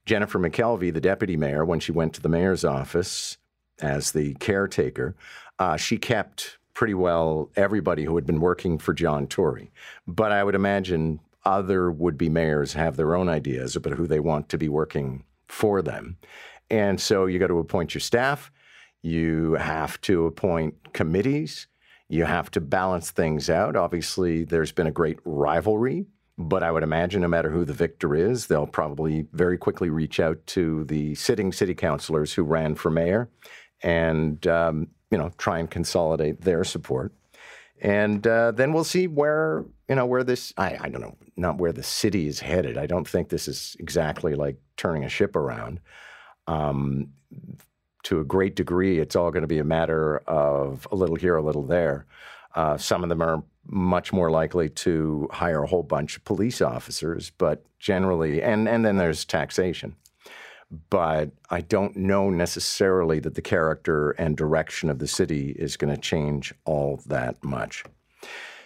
Jennifer 0.06 0.38
McKelvie, 0.38 0.94
the 0.94 1.02
deputy 1.02 1.38
mayor, 1.38 1.64
when 1.64 1.80
she 1.80 1.94
went 1.94 2.14
to 2.14 2.22
the 2.22 2.30
mayor's 2.30 2.66
office 2.66 3.38
as 3.80 4.12
the 4.12 4.34
caretaker, 4.36 5.16
uh, 5.60 5.78
she 5.78 5.98
kept 5.98 6.57
pretty 6.78 6.94
well 6.94 7.50
everybody 7.56 8.04
who 8.04 8.16
had 8.16 8.28
been 8.28 8.40
working 8.40 8.78
for 8.78 8.94
John 8.94 9.26
Tory. 9.26 9.72
But 10.06 10.32
I 10.32 10.44
would 10.44 10.54
imagine 10.54 11.20
other 11.44 11.90
would 11.90 12.20
be 12.20 12.30
mayors 12.30 12.74
have 12.74 12.98
their 12.98 13.16
own 13.16 13.30
ideas 13.30 13.76
about 13.76 13.94
who 13.94 14.06
they 14.06 14.20
want 14.20 14.48
to 14.50 14.60
be 14.60 14.70
working 14.70 15.24
for 15.48 15.82
them. 15.82 16.18
And 16.70 17.02
so 17.02 17.26
you 17.26 17.40
got 17.40 17.48
to 17.48 17.58
appoint 17.58 17.96
your 17.96 18.02
staff, 18.02 18.52
you 19.02 19.54
have 19.54 20.00
to 20.02 20.28
appoint 20.28 20.94
committees. 20.94 21.66
You 22.10 22.26
have 22.26 22.52
to 22.52 22.62
balance 22.62 23.10
things 23.10 23.50
out. 23.50 23.76
Obviously, 23.76 24.44
there's 24.44 24.72
been 24.72 24.88
a 24.88 24.92
great 24.92 25.18
rivalry, 25.26 26.06
but 26.38 26.62
I 26.62 26.72
would 26.72 26.84
imagine 26.84 27.22
no 27.22 27.28
matter 27.28 27.50
who 27.50 27.66
the 27.66 27.74
victor 27.74 28.14
is, 28.14 28.46
they'll 28.46 28.68
probably 28.68 29.26
very 29.34 29.58
quickly 29.58 29.90
reach 29.90 30.20
out 30.20 30.46
to 30.48 30.86
the 30.86 31.16
sitting 31.16 31.52
city 31.52 31.74
councilors 31.74 32.34
who 32.34 32.44
ran 32.44 32.76
for 32.76 32.92
mayor 32.92 33.30
and 33.82 34.46
um, 34.48 34.88
you 35.12 35.18
know 35.18 35.32
try 35.38 35.60
and 35.60 35.70
consolidate 35.70 36.42
their 36.42 36.64
support. 36.64 37.14
And 37.80 38.26
uh, 38.26 38.52
then 38.52 38.74
we'll 38.74 38.84
see 38.84 39.08
where 39.08 39.66
you 39.88 39.96
know 39.96 40.06
where 40.06 40.24
this 40.24 40.54
I, 40.58 40.78
I 40.82 40.90
don't 40.90 41.02
know 41.02 41.18
not 41.36 41.58
where 41.58 41.74
the 41.74 41.84
city 41.84 42.28
is 42.28 42.40
headed. 42.40 42.78
I 42.78 42.88
don't 42.88 43.08
think 43.08 43.30
this 43.30 43.48
is 43.48 43.76
exactly 43.80 44.36
like 44.36 44.58
turning 44.76 45.04
a 45.04 45.10
ship 45.10 45.36
around. 45.36 45.80
Um, 46.48 47.10
to 48.04 48.20
a 48.22 48.24
great 48.24 48.56
degree, 48.56 49.00
it's 49.00 49.16
all 49.16 49.32
going 49.32 49.42
to 49.42 49.48
be 49.48 49.60
a 49.60 49.66
matter 49.66 50.20
of 50.28 50.88
a 50.92 50.96
little 50.96 51.18
here, 51.18 51.36
a 51.36 51.42
little 51.42 51.64
there. 51.64 52.06
Uh, 52.56 52.78
some 52.78 53.04
of 53.04 53.10
them 53.10 53.22
are 53.22 53.44
much 53.66 54.14
more 54.14 54.32
likely 54.32 54.70
to 54.70 55.28
hire 55.32 55.64
a 55.64 55.68
whole 55.68 55.84
bunch 55.84 56.16
of 56.16 56.24
police 56.24 56.62
officers, 56.62 57.32
but 57.38 57.66
generally, 57.80 58.42
and, 58.42 58.68
and 58.70 58.86
then 58.86 58.98
there's 58.98 59.26
taxation. 59.26 59.96
But 60.90 61.32
I 61.50 61.62
don't 61.62 61.96
know 61.96 62.30
necessarily 62.30 63.20
that 63.20 63.36
the 63.36 63.42
character 63.42 64.12
and 64.12 64.36
direction 64.36 64.90
of 64.90 65.00
the 65.00 65.08
city 65.08 65.52
is 65.52 65.78
going 65.78 65.94
to 65.94 66.02
change 66.02 66.54
all 66.66 67.02
that 67.06 67.42
much. 67.44 67.84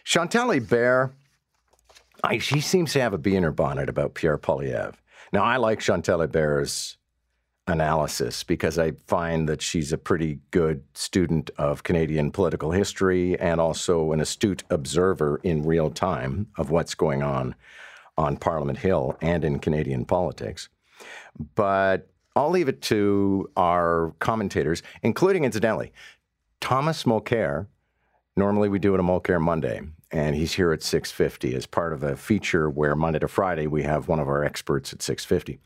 Chantal 0.03 0.47
Hébert, 0.47 1.11
she 2.39 2.59
seems 2.59 2.93
to 2.93 3.01
have 3.01 3.13
a 3.13 3.19
bee 3.19 3.35
in 3.35 3.43
her 3.43 3.51
bonnet 3.51 3.87
about 3.87 4.15
Pierre 4.15 4.39
Poilievre. 4.39 4.95
Now, 5.31 5.43
I 5.43 5.57
like 5.57 5.79
Chantal 5.79 6.19
Hébert's 6.19 6.97
analysis 7.67 8.43
because 8.43 8.79
I 8.79 8.91
find 9.07 9.47
that 9.47 9.61
she's 9.61 9.93
a 9.93 9.97
pretty 9.97 10.39
good 10.49 10.83
student 10.93 11.51
of 11.57 11.83
Canadian 11.83 12.31
political 12.31 12.71
history 12.71 13.39
and 13.39 13.61
also 13.61 14.11
an 14.11 14.19
astute 14.19 14.63
observer 14.69 15.39
in 15.43 15.63
real 15.63 15.89
time 15.89 16.47
of 16.57 16.71
what's 16.71 16.95
going 16.95 17.21
on 17.23 17.55
on 18.17 18.37
Parliament 18.37 18.79
Hill 18.79 19.17
and 19.21 19.45
in 19.45 19.59
Canadian 19.59 20.05
politics. 20.05 20.69
But 21.55 22.09
I'll 22.35 22.49
leave 22.49 22.67
it 22.67 22.81
to 22.83 23.49
our 23.57 24.13
commentators, 24.19 24.83
including, 25.03 25.43
incidentally, 25.43 25.91
Thomas 26.59 27.03
Mulcair. 27.03 27.67
Normally, 28.37 28.69
we 28.69 28.79
do 28.79 28.93
it 28.93 28.99
a 28.99 29.03
Mulcair 29.03 29.41
Monday, 29.41 29.81
and 30.11 30.35
he's 30.35 30.53
here 30.53 30.71
at 30.71 30.79
6.50 30.79 31.53
as 31.53 31.65
part 31.65 31.91
of 31.91 32.03
a 32.03 32.15
feature 32.15 32.69
where 32.69 32.95
Monday 32.95 33.19
to 33.19 33.27
Friday 33.27 33.67
we 33.67 33.83
have 33.83 34.07
one 34.07 34.19
of 34.19 34.27
our 34.27 34.43
experts 34.43 34.93
at 34.93 34.99
6.50. 34.99 35.59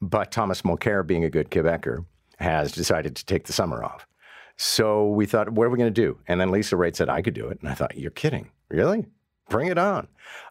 But 0.00 0.30
Thomas 0.30 0.62
Mulcair, 0.62 1.04
being 1.04 1.24
a 1.24 1.30
good 1.30 1.50
Quebecer, 1.50 2.04
has 2.38 2.72
decided 2.72 3.16
to 3.16 3.26
take 3.26 3.46
the 3.46 3.52
summer 3.52 3.82
off. 3.82 4.06
So 4.56 5.08
we 5.08 5.26
thought, 5.26 5.50
what 5.50 5.64
are 5.64 5.70
we 5.70 5.78
going 5.78 5.92
to 5.92 6.00
do? 6.02 6.18
And 6.28 6.40
then 6.40 6.50
Lisa 6.50 6.76
Raitt 6.76 6.94
said, 6.94 7.08
I 7.08 7.22
could 7.22 7.34
do 7.34 7.48
it. 7.48 7.58
And 7.60 7.68
I 7.68 7.74
thought, 7.74 7.96
you're 7.98 8.10
kidding. 8.10 8.50
Really? 8.68 9.06
Bring 9.52 9.68
it 9.68 9.76
on. 9.76 10.08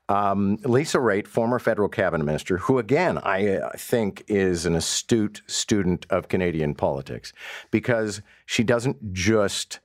Um, 0.09 0.57
Lisa 0.63 0.99
Raitt, 0.99 1.25
former 1.25 1.57
federal 1.57 1.89
cabinet 1.89 2.23
minister, 2.23 2.57
who 2.57 2.77
again 2.77 3.17
I 3.17 3.55
uh, 3.55 3.71
think 3.75 4.23
is 4.27 4.67
an 4.67 4.75
astute 4.75 5.41
student 5.47 6.05
of 6.11 6.27
Canadian 6.27 6.75
politics 6.75 7.33
because 7.71 8.21
she 8.45 8.63
doesn't 8.63 9.11
just 9.11 9.79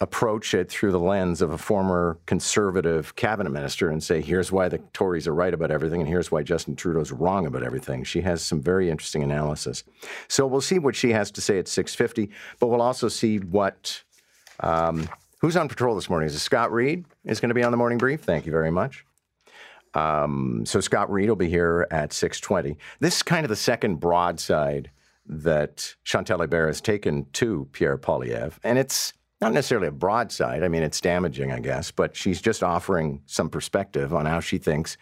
approach 0.00 0.54
it 0.54 0.70
through 0.70 0.92
the 0.92 1.00
lens 1.00 1.42
of 1.42 1.50
a 1.50 1.58
former 1.58 2.20
conservative 2.26 3.16
cabinet 3.16 3.50
minister 3.50 3.90
and 3.90 4.00
say, 4.00 4.20
here's 4.20 4.52
why 4.52 4.68
the 4.68 4.78
Tories 4.92 5.26
are 5.26 5.34
right 5.34 5.54
about 5.54 5.72
everything 5.72 6.00
and 6.00 6.08
here's 6.08 6.30
why 6.30 6.44
Justin 6.44 6.76
Trudeau's 6.76 7.10
wrong 7.10 7.46
about 7.46 7.64
everything. 7.64 8.04
She 8.04 8.20
has 8.20 8.44
some 8.44 8.60
very 8.60 8.90
interesting 8.90 9.24
analysis. 9.24 9.82
So 10.28 10.46
we'll 10.46 10.60
see 10.60 10.78
what 10.78 10.94
she 10.94 11.10
has 11.10 11.32
to 11.32 11.40
say 11.40 11.58
at 11.58 11.66
650, 11.66 12.30
but 12.60 12.68
we'll 12.68 12.82
also 12.82 13.08
see 13.08 13.38
what 13.38 14.04
um, 14.60 15.08
who's 15.40 15.56
on 15.56 15.68
patrol 15.68 15.94
this 15.94 16.08
morning. 16.08 16.28
Is 16.28 16.40
Scott 16.42 16.72
Reid 16.72 17.04
is 17.24 17.40
going 17.40 17.50
to 17.50 17.54
be 17.54 17.62
on 17.62 17.70
the 17.70 17.76
morning 17.76 17.98
brief? 17.98 18.22
Thank 18.22 18.46
you 18.46 18.52
very 18.52 18.70
much. 18.70 19.04
Um, 19.94 20.64
so 20.66 20.80
Scott 20.80 21.10
Reid 21.10 21.28
will 21.28 21.36
be 21.36 21.48
here 21.48 21.86
at 21.90 22.12
620. 22.12 22.76
This 23.00 23.16
is 23.16 23.22
kind 23.22 23.44
of 23.44 23.48
the 23.48 23.56
second 23.56 23.96
broadside 23.96 24.90
that 25.26 25.94
Chantal 26.04 26.38
Hébert 26.38 26.68
has 26.68 26.80
taken 26.80 27.26
to 27.32 27.68
Pierre 27.72 27.98
Poilievre, 27.98 28.58
and 28.62 28.78
it's 28.78 29.12
not 29.40 29.52
necessarily 29.52 29.88
a 29.88 29.92
broadside. 29.92 30.62
I 30.62 30.68
mean, 30.68 30.82
it's 30.82 31.00
damaging, 31.00 31.52
I 31.52 31.60
guess, 31.60 31.90
but 31.90 32.16
she's 32.16 32.40
just 32.40 32.62
offering 32.62 33.22
some 33.26 33.50
perspective 33.50 34.14
on 34.14 34.26
how 34.26 34.40
she 34.40 34.58
thinks 34.58 34.96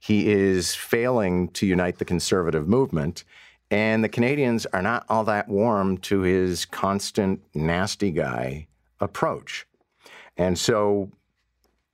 he 0.00 0.30
is 0.30 0.74
failing 0.74 1.48
to 1.48 1.66
unite 1.66 1.98
the 1.98 2.04
conservative 2.04 2.68
movement. 2.68 3.24
And 3.70 4.04
the 4.04 4.08
Canadians 4.08 4.66
are 4.66 4.82
not 4.82 5.04
all 5.08 5.24
that 5.24 5.48
warm 5.48 5.98
to 5.98 6.20
his 6.20 6.64
constant 6.64 7.42
nasty 7.54 8.12
guy 8.12 8.68
approach. 9.00 9.66
And 10.36 10.58
so, 10.58 11.10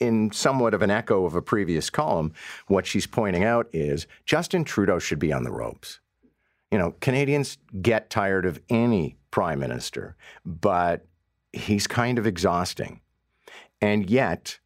in 0.00 0.32
somewhat 0.32 0.74
of 0.74 0.82
an 0.82 0.90
echo 0.90 1.24
of 1.24 1.36
a 1.36 1.42
previous 1.42 1.88
column, 1.88 2.32
what 2.66 2.86
she's 2.86 3.06
pointing 3.06 3.44
out 3.44 3.68
is 3.72 4.06
Justin 4.26 4.64
Trudeau 4.64 4.98
should 4.98 5.20
be 5.20 5.32
on 5.32 5.44
the 5.44 5.52
ropes. 5.52 6.00
You 6.72 6.78
know, 6.78 6.94
Canadians 7.00 7.58
get 7.80 8.10
tired 8.10 8.44
of 8.44 8.60
any 8.68 9.16
prime 9.30 9.60
minister, 9.60 10.16
but 10.44 11.06
he's 11.52 11.86
kind 11.86 12.18
of 12.18 12.26
exhausting. 12.26 13.00
And 13.80 14.08
yet, 14.08 14.58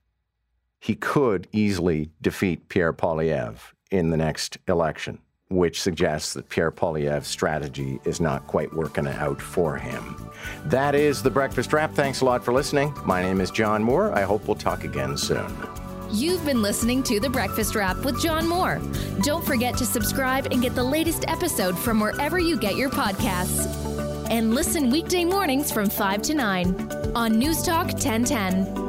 he 0.78 0.94
could 0.94 1.48
easily 1.52 2.10
defeat 2.22 2.68
Pierre 2.68 2.92
Poilievre 2.92 3.72
in 3.90 4.10
the 4.10 4.16
next 4.16 4.58
election, 4.68 5.18
which 5.48 5.80
suggests 5.80 6.32
that 6.34 6.48
Pierre 6.48 6.72
Poilievre's 6.72 7.28
strategy 7.28 8.00
is 8.04 8.20
not 8.20 8.46
quite 8.46 8.72
working 8.74 9.06
out 9.06 9.40
for 9.40 9.76
him. 9.76 10.30
That 10.64 10.94
is 10.94 11.22
the 11.22 11.30
breakfast 11.30 11.72
wrap. 11.72 11.94
Thanks 11.94 12.20
a 12.20 12.24
lot 12.24 12.44
for 12.44 12.52
listening. 12.52 12.92
My 13.04 13.22
name 13.22 13.40
is 13.40 13.50
John 13.50 13.82
Moore. 13.82 14.12
I 14.12 14.22
hope 14.22 14.46
we'll 14.46 14.56
talk 14.56 14.84
again 14.84 15.16
soon. 15.16 15.54
You've 16.10 16.44
been 16.44 16.62
listening 16.62 17.02
to 17.04 17.18
The 17.18 17.28
Breakfast 17.28 17.74
Wrap 17.74 17.96
with 18.04 18.20
John 18.20 18.46
Moore. 18.48 18.80
Don't 19.22 19.44
forget 19.44 19.76
to 19.78 19.84
subscribe 19.84 20.46
and 20.52 20.62
get 20.62 20.74
the 20.74 20.84
latest 20.84 21.24
episode 21.28 21.76
from 21.76 21.98
wherever 21.98 22.38
you 22.38 22.56
get 22.56 22.76
your 22.76 22.90
podcasts. 22.90 23.66
And 24.30 24.54
listen 24.54 24.90
weekday 24.90 25.24
mornings 25.24 25.70
from 25.72 25.88
5 25.88 26.22
to 26.22 26.34
9 26.34 27.12
on 27.14 27.38
News 27.38 27.62
Talk 27.62 27.86
1010. 27.86 28.85